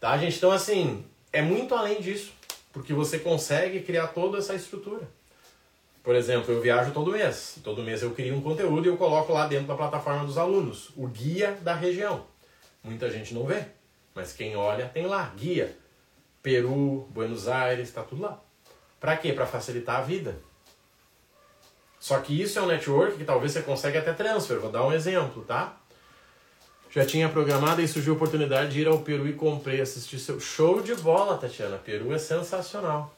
Tá, 0.00 0.16
gente? 0.18 0.36
Então 0.36 0.50
assim, 0.50 1.04
é 1.32 1.42
muito 1.42 1.74
além 1.74 2.00
disso, 2.00 2.32
porque 2.72 2.92
você 2.92 3.18
consegue 3.18 3.80
criar 3.82 4.08
toda 4.08 4.38
essa 4.38 4.54
estrutura. 4.54 5.08
Por 6.02 6.14
exemplo, 6.14 6.52
eu 6.52 6.60
viajo 6.60 6.92
todo 6.92 7.12
mês. 7.12 7.58
Todo 7.62 7.82
mês 7.82 8.02
eu 8.02 8.12
crio 8.12 8.34
um 8.34 8.40
conteúdo 8.40 8.86
e 8.86 8.88
eu 8.88 8.96
coloco 8.96 9.32
lá 9.32 9.46
dentro 9.46 9.66
da 9.66 9.74
plataforma 9.74 10.24
dos 10.24 10.38
alunos, 10.38 10.90
o 10.96 11.06
guia 11.06 11.58
da 11.62 11.74
região. 11.74 12.24
Muita 12.82 13.10
gente 13.10 13.34
não 13.34 13.44
vê, 13.44 13.66
mas 14.14 14.32
quem 14.32 14.56
olha 14.56 14.88
tem 14.88 15.06
lá, 15.06 15.32
guia. 15.36 15.76
Peru, 16.42 17.06
Buenos 17.10 17.48
Aires, 17.48 17.88
está 17.88 18.02
tudo 18.02 18.22
lá. 18.22 18.40
Para 18.98 19.16
quê? 19.16 19.32
Para 19.32 19.46
facilitar 19.46 19.96
a 19.98 20.02
vida. 20.02 20.36
Só 21.98 22.18
que 22.18 22.40
isso 22.40 22.58
é 22.58 22.62
um 22.62 22.66
network 22.66 23.18
que 23.18 23.24
talvez 23.24 23.52
você 23.52 23.60
consiga 23.60 23.98
até 23.98 24.14
transfer. 24.14 24.58
Vou 24.58 24.70
dar 24.70 24.86
um 24.86 24.92
exemplo, 24.92 25.44
tá? 25.44 25.76
Já 26.90 27.04
tinha 27.04 27.28
programado 27.28 27.82
e 27.82 27.86
surgiu 27.86 28.14
a 28.14 28.16
oportunidade 28.16 28.72
de 28.72 28.80
ir 28.80 28.88
ao 28.88 29.00
Peru 29.00 29.28
e 29.28 29.34
comprei, 29.34 29.82
assistir 29.82 30.18
seu 30.18 30.40
show 30.40 30.80
de 30.80 30.94
bola, 30.94 31.36
Tatiana. 31.36 31.76
Peru 31.76 32.12
é 32.14 32.18
sensacional. 32.18 33.14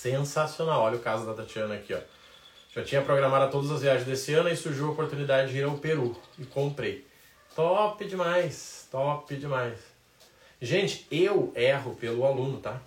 Sensacional. 0.00 0.80
Olha 0.80 0.96
o 0.96 1.00
caso 1.00 1.26
da 1.26 1.34
Tatiana 1.34 1.74
aqui, 1.74 1.92
ó. 1.92 2.00
Já 2.74 2.82
tinha 2.82 3.02
programado 3.02 3.52
todas 3.52 3.70
as 3.70 3.82
viagens 3.82 4.06
desse 4.06 4.32
ano 4.32 4.48
e 4.48 4.56
surgiu 4.56 4.86
a 4.86 4.92
oportunidade 4.92 5.52
de 5.52 5.58
ir 5.58 5.64
ao 5.64 5.76
Peru 5.76 6.16
e 6.38 6.46
comprei. 6.46 7.06
Top 7.54 8.02
demais, 8.06 8.88
top 8.90 9.36
demais. 9.36 9.78
Gente, 10.58 11.06
eu 11.10 11.52
erro 11.54 11.94
pelo 11.96 12.24
aluno, 12.24 12.60
tá? 12.60 12.80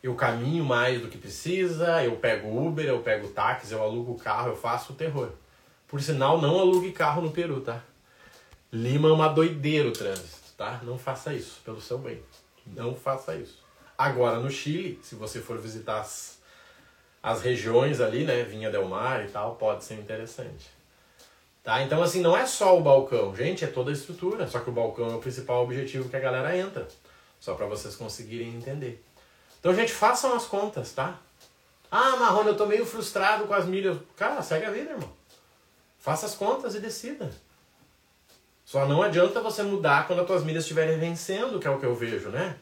Eu 0.00 0.14
caminho 0.14 0.64
mais 0.64 1.00
do 1.00 1.08
que 1.08 1.18
precisa, 1.18 2.04
eu 2.04 2.14
pego 2.16 2.64
Uber, 2.64 2.84
eu 2.84 3.00
pego 3.00 3.26
táxi, 3.28 3.72
eu 3.72 3.82
alugo 3.82 4.14
carro, 4.18 4.50
eu 4.50 4.56
faço 4.56 4.92
o 4.92 4.96
terror. 4.96 5.30
Por 5.88 6.00
sinal, 6.00 6.40
não 6.40 6.60
alugue 6.60 6.92
carro 6.92 7.20
no 7.20 7.32
Peru, 7.32 7.60
tá? 7.60 7.82
Lima 8.72 9.08
é 9.08 9.12
uma 9.12 9.28
doideira 9.28 9.88
o 9.88 9.92
trânsito, 9.92 10.52
tá? 10.56 10.80
Não 10.84 10.96
faça 10.96 11.34
isso, 11.34 11.60
pelo 11.64 11.80
seu 11.80 11.98
bem. 11.98 12.22
Não 12.64 12.94
faça 12.94 13.34
isso. 13.34 13.61
Agora, 14.02 14.40
no 14.40 14.50
Chile, 14.50 14.98
se 15.00 15.14
você 15.14 15.40
for 15.40 15.58
visitar 15.58 16.00
as, 16.00 16.36
as 17.22 17.40
regiões 17.40 18.00
ali, 18.00 18.24
né, 18.24 18.42
Vinha 18.42 18.68
del 18.68 18.84
Mar 18.88 19.24
e 19.24 19.28
tal, 19.28 19.54
pode 19.54 19.84
ser 19.84 19.94
interessante. 19.94 20.68
Tá? 21.62 21.80
Então, 21.84 22.02
assim, 22.02 22.20
não 22.20 22.36
é 22.36 22.44
só 22.44 22.76
o 22.76 22.82
balcão, 22.82 23.32
gente, 23.36 23.64
é 23.64 23.68
toda 23.68 23.90
a 23.90 23.92
estrutura. 23.92 24.48
Só 24.48 24.58
que 24.58 24.70
o 24.70 24.72
balcão 24.72 25.08
é 25.08 25.14
o 25.14 25.20
principal 25.20 25.62
objetivo 25.62 26.08
que 26.08 26.16
a 26.16 26.18
galera 26.18 26.56
entra. 26.56 26.88
Só 27.38 27.54
para 27.54 27.66
vocês 27.66 27.94
conseguirem 27.94 28.52
entender. 28.52 29.04
Então, 29.60 29.72
gente, 29.72 29.92
façam 29.92 30.34
as 30.34 30.46
contas, 30.46 30.92
tá? 30.92 31.20
Ah, 31.88 32.16
Marrone, 32.16 32.48
eu 32.48 32.56
tô 32.56 32.66
meio 32.66 32.84
frustrado 32.84 33.46
com 33.46 33.54
as 33.54 33.66
milhas. 33.66 33.96
Cara, 34.16 34.42
segue 34.42 34.66
a 34.66 34.70
vida, 34.72 34.90
irmão. 34.90 35.12
Faça 36.00 36.26
as 36.26 36.34
contas 36.34 36.74
e 36.74 36.80
decida. 36.80 37.30
Só 38.64 38.84
não 38.84 39.00
adianta 39.00 39.40
você 39.40 39.62
mudar 39.62 40.08
quando 40.08 40.22
as 40.22 40.26
tuas 40.26 40.42
milhas 40.42 40.64
estiverem 40.64 40.98
vencendo, 40.98 41.60
que 41.60 41.68
é 41.68 41.70
o 41.70 41.78
que 41.78 41.86
eu 41.86 41.94
vejo, 41.94 42.30
né? 42.30 42.56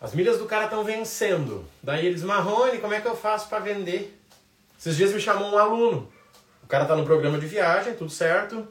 As 0.00 0.14
milhas 0.14 0.38
do 0.38 0.46
cara 0.46 0.64
estão 0.64 0.82
vencendo. 0.82 1.64
Daí 1.82 2.06
eles, 2.06 2.22
Marrone, 2.22 2.78
como 2.78 2.94
é 2.94 3.00
que 3.00 3.06
eu 3.06 3.14
faço 3.14 3.48
para 3.48 3.58
vender? 3.58 4.18
Esses 4.78 4.96
dias 4.96 5.12
me 5.12 5.20
chamou 5.20 5.52
um 5.52 5.58
aluno. 5.58 6.10
O 6.62 6.66
cara 6.66 6.86
tá 6.86 6.96
no 6.96 7.04
programa 7.04 7.38
de 7.38 7.46
viagem, 7.46 7.94
tudo 7.94 8.10
certo. 8.10 8.66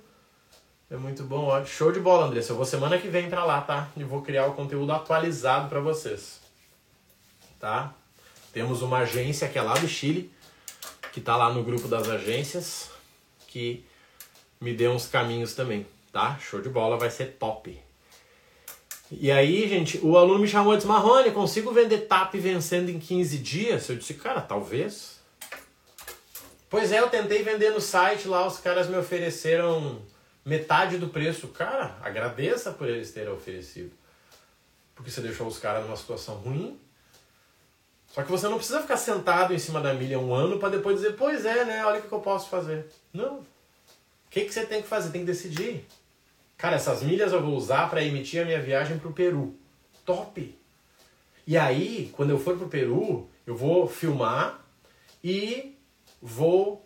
É 0.90 0.98
muito 0.98 1.22
bom, 1.24 1.46
ó. 1.46 1.64
Show 1.64 1.92
de 1.92 2.00
bola, 2.00 2.26
Andressa. 2.26 2.52
Eu 2.52 2.56
vou 2.56 2.66
semana 2.66 2.98
que 2.98 3.08
vem 3.08 3.30
para 3.30 3.46
lá, 3.46 3.62
tá? 3.62 3.90
E 3.96 4.04
vou 4.04 4.24
criar 4.24 4.48
o 4.48 4.56
conteúdo 4.56 4.92
atualizado 4.92 5.70
para 5.70 5.80
vocês. 5.80 6.40
Tá? 7.60 7.94
Temos 8.52 8.82
uma 8.82 9.00
agência 9.00 9.48
que 9.48 9.60
é 9.60 9.62
lá 9.62 9.76
do 9.76 9.88
Chile, 9.88 10.32
que 11.14 11.22
tá 11.22 11.38
lá 11.38 11.54
no 11.54 11.64
grupo 11.64 11.88
das 11.88 12.10
agências, 12.10 12.90
que 13.48 13.86
me 14.60 14.74
deu 14.74 14.92
uns 14.92 15.06
caminhos 15.06 15.54
também, 15.54 15.86
tá? 16.12 16.40
Show 16.40 16.60
de 16.60 16.70
bola, 16.70 16.98
vai 16.98 17.12
ser 17.12 17.38
top. 17.38 17.80
E 19.12 19.32
aí, 19.32 19.68
gente, 19.68 19.98
o 20.04 20.18
aluno 20.18 20.40
me 20.40 20.48
chamou 20.48 20.74
e 20.74 20.78
disse: 20.78 20.88
Marrone, 20.88 21.32
consigo 21.32 21.72
vender 21.72 22.02
TAP 22.02 22.36
vencendo 22.36 22.90
em 22.90 23.00
15 23.00 23.38
dias? 23.40 23.90
Eu 23.90 23.96
disse: 23.96 24.14
Cara, 24.14 24.42
talvez. 24.42 25.18
Pois 26.70 26.92
é, 26.92 27.00
eu 27.00 27.10
tentei 27.10 27.42
vender 27.42 27.72
no 27.72 27.82
site 27.82 28.28
lá, 28.28 28.46
os 28.46 28.60
caras 28.60 28.88
me 28.88 28.96
ofereceram 28.96 30.00
metade 30.46 30.98
do 30.98 31.08
preço. 31.08 31.48
Cara, 31.48 31.98
agradeça 32.04 32.72
por 32.72 32.88
eles 32.88 33.12
terem 33.12 33.34
oferecido. 33.34 33.92
Porque 34.94 35.10
você 35.10 35.22
deixou 35.22 35.48
os 35.48 35.58
caras 35.58 35.84
numa 35.84 35.98
situação 35.98 36.36
ruim. 36.36 36.80
Só 38.08 38.22
que 38.22 38.32
você 38.32 38.48
não 38.48 38.58
precisa 38.58 38.82
ficar 38.82 38.98
sentado 38.98 39.54
em 39.54 39.60
cima 39.60 39.82
da 39.82 39.94
milha 39.94 40.20
um 40.20 40.34
ano 40.34 40.60
para 40.60 40.70
depois 40.70 40.98
dizer: 40.98 41.16
Pois 41.16 41.46
é, 41.46 41.66
né? 41.66 41.84
Olha 41.84 42.00
o 42.00 42.04
que 42.04 42.12
eu 42.12 42.20
posso 42.20 42.48
fazer. 42.48 42.86
Não. 43.12 43.40
O 43.40 43.46
que, 44.30 44.46
que 44.46 44.54
você 44.54 44.66
tem 44.66 44.84
que 44.84 44.88
fazer? 44.88 45.10
Tem 45.10 45.22
que 45.22 45.28
decidir. 45.28 45.88
Cara, 46.60 46.76
essas 46.76 47.02
milhas 47.02 47.32
eu 47.32 47.42
vou 47.42 47.56
usar 47.56 47.90
para 47.90 48.04
emitir 48.04 48.42
a 48.42 48.46
minha 48.46 48.62
viagem 48.62 49.00
para 49.00 49.08
o 49.08 49.14
Peru. 49.14 49.56
Top! 50.06 50.60
E 51.48 51.58
aí, 51.58 52.12
quando 52.18 52.32
eu 52.32 52.38
for 52.38 52.58
para 52.58 52.66
o 52.66 52.70
Peru, 52.70 53.30
eu 53.48 53.56
vou 53.56 53.88
filmar 53.88 54.60
e 55.24 55.78
vou 56.22 56.86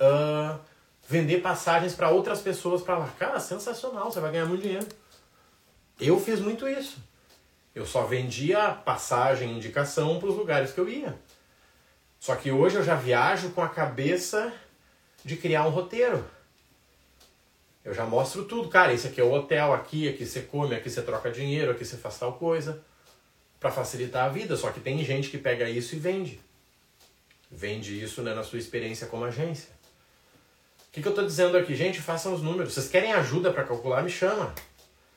uh, 0.00 0.58
vender 1.08 1.40
passagens 1.42 1.94
para 1.94 2.10
outras 2.10 2.40
pessoas 2.40 2.82
para 2.82 2.98
lá. 2.98 3.08
Cara, 3.16 3.38
sensacional, 3.38 4.10
você 4.10 4.18
vai 4.18 4.32
ganhar 4.32 4.46
muito 4.46 4.62
dinheiro. 4.62 4.88
Eu 6.00 6.18
fiz 6.18 6.40
muito 6.40 6.68
isso. 6.68 6.98
Eu 7.72 7.86
só 7.86 8.02
vendia 8.02 8.72
passagem, 8.72 9.56
indicação 9.56 10.18
para 10.18 10.28
os 10.28 10.34
lugares 10.34 10.72
que 10.72 10.80
eu 10.80 10.88
ia. 10.88 11.16
Só 12.18 12.34
que 12.34 12.50
hoje 12.50 12.74
eu 12.74 12.82
já 12.82 12.96
viajo 12.96 13.50
com 13.50 13.62
a 13.62 13.68
cabeça 13.68 14.52
de 15.24 15.36
criar 15.36 15.68
um 15.68 15.70
roteiro. 15.70 16.24
Eu 17.86 17.94
já 17.94 18.04
mostro 18.04 18.44
tudo. 18.44 18.68
Cara, 18.68 18.92
esse 18.92 19.06
aqui 19.06 19.20
é 19.20 19.24
o 19.24 19.32
hotel, 19.32 19.72
aqui, 19.72 20.08
aqui 20.08 20.26
você 20.26 20.42
come, 20.42 20.74
aqui 20.74 20.90
você 20.90 21.00
troca 21.02 21.30
dinheiro, 21.30 21.70
aqui 21.70 21.84
você 21.84 21.96
faz 21.96 22.18
tal 22.18 22.32
coisa. 22.32 22.82
para 23.60 23.70
facilitar 23.70 24.26
a 24.26 24.28
vida. 24.28 24.56
Só 24.56 24.72
que 24.72 24.80
tem 24.80 25.02
gente 25.04 25.30
que 25.30 25.38
pega 25.38 25.70
isso 25.70 25.94
e 25.94 25.98
vende. 25.98 26.40
Vende 27.48 28.02
isso 28.02 28.22
né, 28.22 28.34
na 28.34 28.42
sua 28.42 28.58
experiência 28.58 29.06
como 29.06 29.24
agência. 29.24 29.70
O 30.88 30.92
que, 30.92 31.00
que 31.00 31.06
eu 31.06 31.12
estou 31.12 31.24
dizendo 31.24 31.56
aqui? 31.56 31.76
Gente, 31.76 32.00
façam 32.00 32.34
os 32.34 32.42
números. 32.42 32.74
Vocês 32.74 32.88
querem 32.88 33.12
ajuda 33.12 33.52
para 33.52 33.62
calcular? 33.62 34.02
Me 34.02 34.10
chama. 34.10 34.52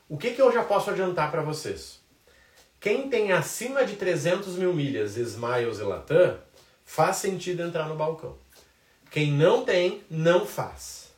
O 0.08 0.16
que, 0.16 0.32
que 0.32 0.42
eu 0.42 0.52
já 0.52 0.64
posso 0.64 0.92
adiantar 0.92 1.32
para 1.32 1.42
vocês? 1.42 2.00
Quem 2.80 3.10
tem 3.10 3.32
acima 3.32 3.84
de 3.84 3.96
300 3.96 4.56
mil 4.56 4.74
milhas 4.74 5.18
Smiles 5.18 5.80
e 5.80 5.84
Latam, 5.84 6.38
faz 6.86 7.18
sentido 7.18 7.64
entrar 7.64 7.88
no 7.90 7.96
balcão. 7.96 8.38
Quem 9.10 9.32
não 9.32 9.66
tem, 9.66 10.04
não 10.10 10.46
faz. 10.46 11.09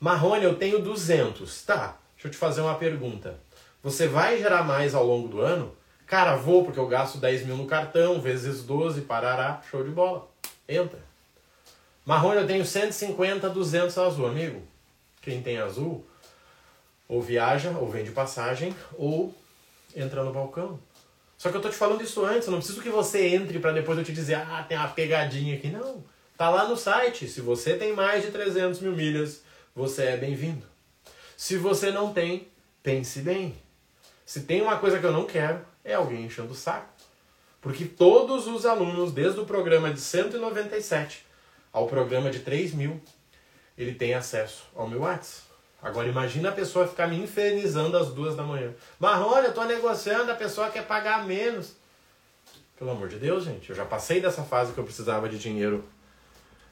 Marrone, 0.00 0.44
eu 0.44 0.54
tenho 0.54 0.80
200. 0.80 1.62
Tá, 1.62 1.98
deixa 2.14 2.28
eu 2.28 2.30
te 2.30 2.38
fazer 2.38 2.62
uma 2.62 2.74
pergunta. 2.74 3.38
Você 3.82 4.08
vai 4.08 4.38
gerar 4.38 4.64
mais 4.64 4.94
ao 4.94 5.06
longo 5.06 5.28
do 5.28 5.40
ano? 5.40 5.76
Cara, 6.06 6.36
vou 6.36 6.64
porque 6.64 6.80
eu 6.80 6.88
gasto 6.88 7.18
10 7.18 7.44
mil 7.44 7.56
no 7.56 7.66
cartão, 7.66 8.18
vezes 8.18 8.62
12, 8.62 9.02
parará, 9.02 9.60
show 9.70 9.84
de 9.84 9.90
bola. 9.90 10.26
Entra. 10.66 10.98
Marrone, 12.04 12.40
eu 12.40 12.46
tenho 12.46 12.64
150, 12.64 13.48
200 13.50 13.96
azul. 13.98 14.26
Amigo, 14.26 14.62
quem 15.20 15.42
tem 15.42 15.58
azul, 15.58 16.04
ou 17.06 17.20
viaja, 17.20 17.70
ou 17.78 17.86
vende 17.86 18.10
passagem, 18.10 18.74
ou 18.96 19.34
entra 19.94 20.24
no 20.24 20.32
balcão. 20.32 20.80
Só 21.36 21.50
que 21.50 21.56
eu 21.56 21.60
tô 21.60 21.68
te 21.68 21.76
falando 21.76 22.02
isso 22.02 22.24
antes, 22.24 22.46
eu 22.46 22.52
não 22.52 22.58
preciso 22.58 22.80
que 22.80 22.88
você 22.88 23.28
entre 23.28 23.58
para 23.58 23.72
depois 23.72 23.98
eu 23.98 24.04
te 24.04 24.12
dizer, 24.12 24.36
ah, 24.36 24.64
tem 24.66 24.78
uma 24.78 24.88
pegadinha 24.88 25.56
aqui. 25.56 25.68
Não. 25.68 26.02
Tá 26.36 26.48
lá 26.48 26.66
no 26.66 26.76
site. 26.76 27.28
Se 27.28 27.42
você 27.42 27.74
tem 27.74 27.92
mais 27.92 28.24
de 28.24 28.30
300 28.30 28.80
mil 28.80 28.92
milhas, 28.92 29.42
você 29.74 30.04
é 30.04 30.16
bem-vindo. 30.16 30.66
Se 31.36 31.56
você 31.56 31.90
não 31.90 32.12
tem, 32.12 32.48
pense 32.82 33.20
bem. 33.20 33.56
Se 34.26 34.42
tem 34.42 34.62
uma 34.62 34.78
coisa 34.78 34.98
que 34.98 35.06
eu 35.06 35.12
não 35.12 35.24
quero, 35.24 35.64
é 35.84 35.94
alguém 35.94 36.24
enchendo 36.24 36.52
o 36.52 36.56
saco. 36.56 36.88
Porque 37.60 37.84
todos 37.84 38.46
os 38.46 38.64
alunos, 38.64 39.12
desde 39.12 39.40
o 39.40 39.46
programa 39.46 39.92
de 39.92 40.00
197 40.00 41.24
ao 41.72 41.86
programa 41.86 42.30
de 42.30 42.40
3 42.40 42.74
mil, 42.74 43.00
ele 43.76 43.94
tem 43.94 44.14
acesso 44.14 44.64
ao 44.74 44.88
meu 44.88 45.00
WhatsApp. 45.00 45.48
Agora 45.82 46.08
imagina 46.08 46.50
a 46.50 46.52
pessoa 46.52 46.86
ficar 46.86 47.06
me 47.06 47.16
infernizando 47.16 47.96
às 47.96 48.08
duas 48.12 48.36
da 48.36 48.42
manhã. 48.42 48.74
Marrone, 48.98 49.46
eu 49.46 49.54
tô 49.54 49.64
negociando, 49.64 50.30
a 50.30 50.34
pessoa 50.34 50.68
quer 50.68 50.86
pagar 50.86 51.24
menos. 51.26 51.74
Pelo 52.76 52.90
amor 52.90 53.08
de 53.08 53.16
Deus, 53.16 53.44
gente, 53.44 53.70
eu 53.70 53.76
já 53.76 53.84
passei 53.84 54.20
dessa 54.20 54.42
fase 54.42 54.72
que 54.72 54.78
eu 54.78 54.84
precisava 54.84 55.28
de 55.28 55.38
dinheiro 55.38 55.84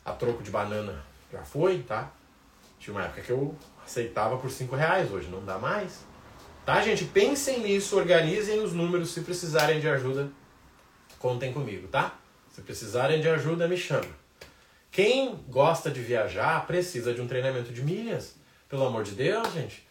a 0.05 0.13
troco 0.13 0.43
de 0.43 0.51
banana. 0.51 1.03
Já 1.33 1.43
foi, 1.43 1.83
tá? 1.83 2.11
Tinha 2.79 2.95
uma 2.95 3.05
época 3.05 3.23
que 3.23 3.31
eu 3.31 3.57
aceitava 3.85 4.37
por 4.39 4.51
cinco 4.51 4.77
reais, 4.77 5.11
hoje 5.11 5.29
não 5.29 5.45
dá 5.45 5.59
mais. 5.59 6.07
Tá, 6.65 6.81
gente? 6.83 7.05
Pensem 7.05 7.61
nisso, 7.61 7.97
organizem 7.97 8.61
os 8.61 8.73
números. 8.73 9.11
Se 9.11 9.23
precisarem 9.23 9.81
de 9.81 9.89
ajuda, 9.89 10.31
contem 11.19 11.53
comigo, 11.53 11.89
tá? 11.89 12.19
Se 12.51 12.61
precisarem 12.61 13.21
de 13.21 13.29
ajuda, 13.29 13.67
me 13.67 13.77
chama. 13.77 14.09
Quem 14.91 15.35
gosta 15.49 15.91
de 15.91 16.01
viajar 16.01 16.67
precisa 16.67 17.15
de 17.15 17.21
um 17.21 17.29
treinamento 17.29 17.73
de 17.73 17.83
milhas. 17.83 18.35
Pelo 18.69 18.87
amor 18.87 19.03
de 19.03 19.13
Deus, 19.13 19.53
gente. 19.53 19.87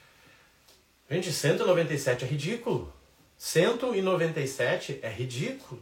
Gente, 1.10 1.32
197 1.32 2.26
é 2.26 2.28
ridículo. 2.28 2.94
197 3.38 5.00
é 5.02 5.10
ridículo. 5.10 5.82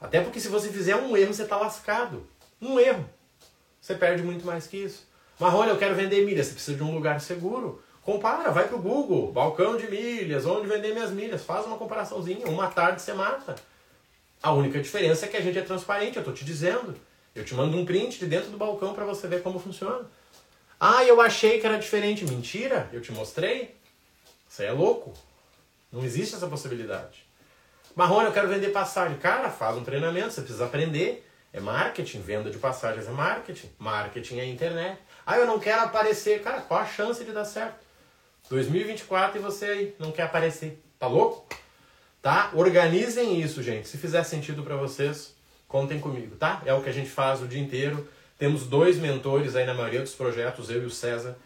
Até 0.00 0.20
porque 0.20 0.40
se 0.40 0.48
você 0.48 0.70
fizer 0.70 0.96
um 0.96 1.16
erro, 1.16 1.32
você 1.32 1.44
está 1.44 1.56
lascado. 1.56 2.28
Um 2.60 2.78
erro. 2.78 3.08
Você 3.80 3.94
perde 3.94 4.22
muito 4.22 4.44
mais 4.44 4.66
que 4.66 4.76
isso. 4.76 5.05
Marrone, 5.38 5.70
eu 5.70 5.78
quero 5.78 5.94
vender 5.94 6.24
milhas. 6.24 6.46
Você 6.46 6.52
precisa 6.54 6.76
de 6.76 6.82
um 6.82 6.94
lugar 6.94 7.20
seguro. 7.20 7.82
Compara, 8.02 8.50
vai 8.50 8.68
pro 8.68 8.78
Google, 8.78 9.32
balcão 9.32 9.76
de 9.76 9.90
milhas, 9.90 10.46
onde 10.46 10.68
vender 10.68 10.92
minhas 10.92 11.10
milhas. 11.10 11.44
Faz 11.44 11.66
uma 11.66 11.76
comparaçãozinha. 11.76 12.46
Uma 12.46 12.68
tarde 12.68 13.02
você 13.02 13.12
mata. 13.12 13.56
A 14.42 14.52
única 14.52 14.80
diferença 14.80 15.26
é 15.26 15.28
que 15.28 15.36
a 15.36 15.40
gente 15.40 15.58
é 15.58 15.62
transparente, 15.62 16.16
eu 16.16 16.20
estou 16.20 16.32
te 16.32 16.44
dizendo. 16.44 16.94
Eu 17.34 17.44
te 17.44 17.54
mando 17.54 17.76
um 17.76 17.84
print 17.84 18.18
de 18.18 18.26
dentro 18.26 18.50
do 18.50 18.56
balcão 18.56 18.94
para 18.94 19.04
você 19.04 19.26
ver 19.26 19.42
como 19.42 19.58
funciona. 19.58 20.06
Ah, 20.78 21.04
eu 21.04 21.20
achei 21.20 21.58
que 21.58 21.66
era 21.66 21.78
diferente. 21.78 22.24
Mentira, 22.24 22.88
eu 22.92 23.00
te 23.00 23.12
mostrei. 23.12 23.74
Você 24.48 24.64
é 24.64 24.72
louco. 24.72 25.12
Não 25.90 26.04
existe 26.04 26.34
essa 26.34 26.46
possibilidade. 26.46 27.26
Marrone, 27.94 28.26
eu 28.26 28.32
quero 28.32 28.48
vender 28.48 28.68
passagem. 28.68 29.18
Cara, 29.18 29.50
faz 29.50 29.76
um 29.76 29.82
treinamento, 29.82 30.30
você 30.30 30.42
precisa 30.42 30.66
aprender. 30.66 31.26
É 31.52 31.60
marketing, 31.60 32.20
venda 32.20 32.50
de 32.50 32.58
passagens 32.58 33.06
é 33.06 33.10
marketing. 33.10 33.70
Marketing 33.78 34.38
é 34.38 34.44
internet. 34.46 34.98
Ah, 35.26 35.36
eu 35.36 35.46
não 35.46 35.58
quero 35.58 35.82
aparecer. 35.82 36.40
Cara, 36.40 36.60
qual 36.60 36.80
a 36.80 36.86
chance 36.86 37.24
de 37.24 37.32
dar 37.32 37.44
certo? 37.44 37.84
2024 38.48 39.38
e 39.38 39.42
você 39.42 39.64
aí 39.64 39.94
não 39.98 40.12
quer 40.12 40.22
aparecer. 40.22 40.80
Tá 41.00 41.08
louco? 41.08 41.48
Tá? 42.22 42.50
Organizem 42.54 43.40
isso, 43.40 43.60
gente. 43.60 43.88
Se 43.88 43.98
fizer 43.98 44.22
sentido 44.22 44.62
para 44.62 44.76
vocês, 44.76 45.34
contem 45.66 45.98
comigo, 45.98 46.36
tá? 46.36 46.62
É 46.64 46.72
o 46.72 46.80
que 46.80 46.88
a 46.88 46.92
gente 46.92 47.10
faz 47.10 47.42
o 47.42 47.48
dia 47.48 47.60
inteiro. 47.60 48.08
Temos 48.38 48.66
dois 48.66 48.98
mentores 48.98 49.56
aí 49.56 49.66
na 49.66 49.74
maioria 49.74 50.00
dos 50.00 50.14
projetos, 50.14 50.70
eu 50.70 50.82
e 50.82 50.86
o 50.86 50.90
César. 50.90 51.36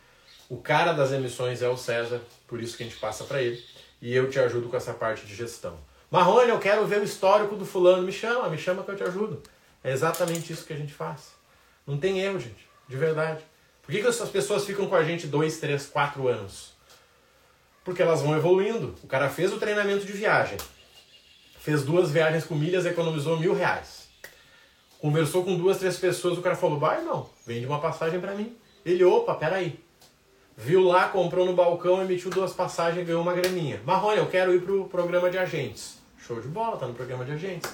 O 0.48 0.58
cara 0.58 0.92
das 0.92 1.12
emissões 1.12 1.62
é 1.62 1.68
o 1.68 1.76
César, 1.76 2.20
por 2.46 2.60
isso 2.60 2.76
que 2.76 2.82
a 2.82 2.86
gente 2.86 2.98
passa 2.98 3.24
para 3.24 3.40
ele. 3.40 3.62
E 4.02 4.14
eu 4.14 4.28
te 4.28 4.38
ajudo 4.38 4.68
com 4.68 4.76
essa 4.76 4.92
parte 4.92 5.24
de 5.24 5.34
gestão. 5.34 5.78
Marrone, 6.10 6.50
eu 6.50 6.58
quero 6.58 6.86
ver 6.86 7.00
o 7.00 7.04
histórico 7.04 7.54
do 7.56 7.64
fulano. 7.64 8.02
Me 8.02 8.12
chama, 8.12 8.48
me 8.48 8.58
chama 8.58 8.82
que 8.82 8.90
eu 8.90 8.96
te 8.96 9.04
ajudo. 9.04 9.42
É 9.82 9.92
exatamente 9.92 10.52
isso 10.52 10.66
que 10.66 10.72
a 10.72 10.76
gente 10.76 10.92
faz. 10.92 11.32
Não 11.86 11.96
tem 11.96 12.20
erro, 12.20 12.40
gente. 12.40 12.68
De 12.88 12.96
verdade. 12.96 13.44
Por 13.90 13.96
que, 13.96 14.02
que 14.02 14.08
essas 14.08 14.28
pessoas 14.28 14.64
ficam 14.64 14.86
com 14.86 14.94
a 14.94 15.02
gente 15.02 15.26
dois, 15.26 15.58
três, 15.58 15.84
quatro 15.84 16.28
anos? 16.28 16.74
Porque 17.84 18.00
elas 18.00 18.22
vão 18.22 18.36
evoluindo. 18.36 18.94
O 19.02 19.08
cara 19.08 19.28
fez 19.28 19.52
o 19.52 19.58
treinamento 19.58 20.06
de 20.06 20.12
viagem. 20.12 20.56
Fez 21.58 21.82
duas 21.82 22.08
viagens 22.08 22.44
com 22.44 22.54
milhas, 22.54 22.86
economizou 22.86 23.36
mil 23.36 23.52
reais. 23.52 24.08
Conversou 25.00 25.42
com 25.42 25.56
duas, 25.58 25.78
três 25.78 25.96
pessoas, 25.96 26.38
o 26.38 26.40
cara 26.40 26.54
falou, 26.54 26.78
vai 26.78 27.02
não, 27.02 27.28
vende 27.44 27.66
uma 27.66 27.80
passagem 27.80 28.20
para 28.20 28.32
mim. 28.32 28.56
Ele, 28.86 29.02
opa, 29.02 29.34
peraí. 29.34 29.80
Viu 30.56 30.84
lá, 30.84 31.08
comprou 31.08 31.44
no 31.44 31.56
balcão, 31.56 32.00
emitiu 32.00 32.30
duas 32.30 32.52
passagens 32.52 33.04
ganhou 33.04 33.22
uma 33.22 33.34
graninha. 33.34 33.80
Marrone, 33.84 34.18
eu 34.18 34.28
quero 34.28 34.54
ir 34.54 34.62
pro 34.62 34.84
programa 34.84 35.28
de 35.28 35.38
agentes. 35.38 35.98
Show 36.16 36.40
de 36.40 36.46
bola, 36.46 36.76
tá 36.76 36.86
no 36.86 36.94
programa 36.94 37.24
de 37.24 37.32
agentes. 37.32 37.68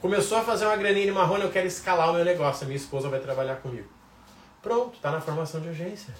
Começou 0.00 0.36
a 0.36 0.42
fazer 0.42 0.64
uma 0.64 0.76
graninha 0.76 1.06
de 1.06 1.12
Marrone, 1.12 1.44
eu 1.44 1.50
quero 1.52 1.68
escalar 1.68 2.10
o 2.10 2.14
meu 2.14 2.24
negócio, 2.24 2.64
a 2.64 2.66
minha 2.66 2.76
esposa 2.76 3.08
vai 3.08 3.20
trabalhar 3.20 3.54
comigo. 3.62 3.97
Pronto, 4.62 4.98
tá 5.00 5.10
na 5.10 5.20
formação 5.20 5.60
de 5.60 5.68
agência. 5.68 6.14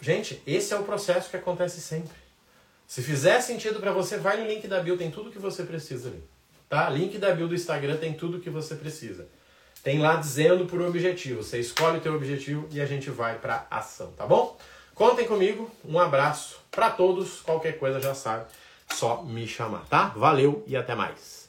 Gente, 0.00 0.42
esse 0.46 0.72
é 0.72 0.78
o 0.78 0.84
processo 0.84 1.28
que 1.28 1.36
acontece 1.36 1.80
sempre. 1.80 2.16
Se 2.86 3.02
fizer 3.02 3.40
sentido 3.40 3.80
para 3.80 3.92
você, 3.92 4.16
vai 4.16 4.38
no 4.38 4.46
link 4.46 4.66
da 4.66 4.80
bio, 4.80 4.96
tem 4.96 5.10
tudo 5.10 5.30
que 5.30 5.38
você 5.38 5.64
precisa 5.64 6.08
ali. 6.08 6.22
Tá? 6.68 6.88
Link 6.88 7.18
da 7.18 7.34
bio 7.34 7.48
do 7.48 7.54
Instagram 7.54 7.96
tem 7.96 8.14
tudo 8.14 8.40
que 8.40 8.50
você 8.50 8.74
precisa. 8.74 9.26
Tem 9.82 9.98
lá 9.98 10.16
dizendo 10.16 10.66
por 10.66 10.80
objetivo. 10.80 11.42
Você 11.42 11.58
escolhe 11.58 11.98
o 11.98 12.00
teu 12.00 12.14
objetivo 12.14 12.68
e 12.72 12.80
a 12.80 12.86
gente 12.86 13.10
vai 13.10 13.38
para 13.38 13.66
ação, 13.70 14.12
tá 14.12 14.26
bom? 14.26 14.58
Contem 14.94 15.26
comigo. 15.26 15.70
Um 15.84 15.98
abraço 15.98 16.58
para 16.70 16.90
todos. 16.90 17.40
Qualquer 17.40 17.78
coisa 17.78 18.00
já 18.00 18.14
sabe, 18.14 18.46
só 18.92 19.22
me 19.22 19.46
chamar, 19.46 19.86
tá? 19.86 20.08
Valeu 20.08 20.64
e 20.66 20.76
até 20.76 20.94
mais. 20.94 21.47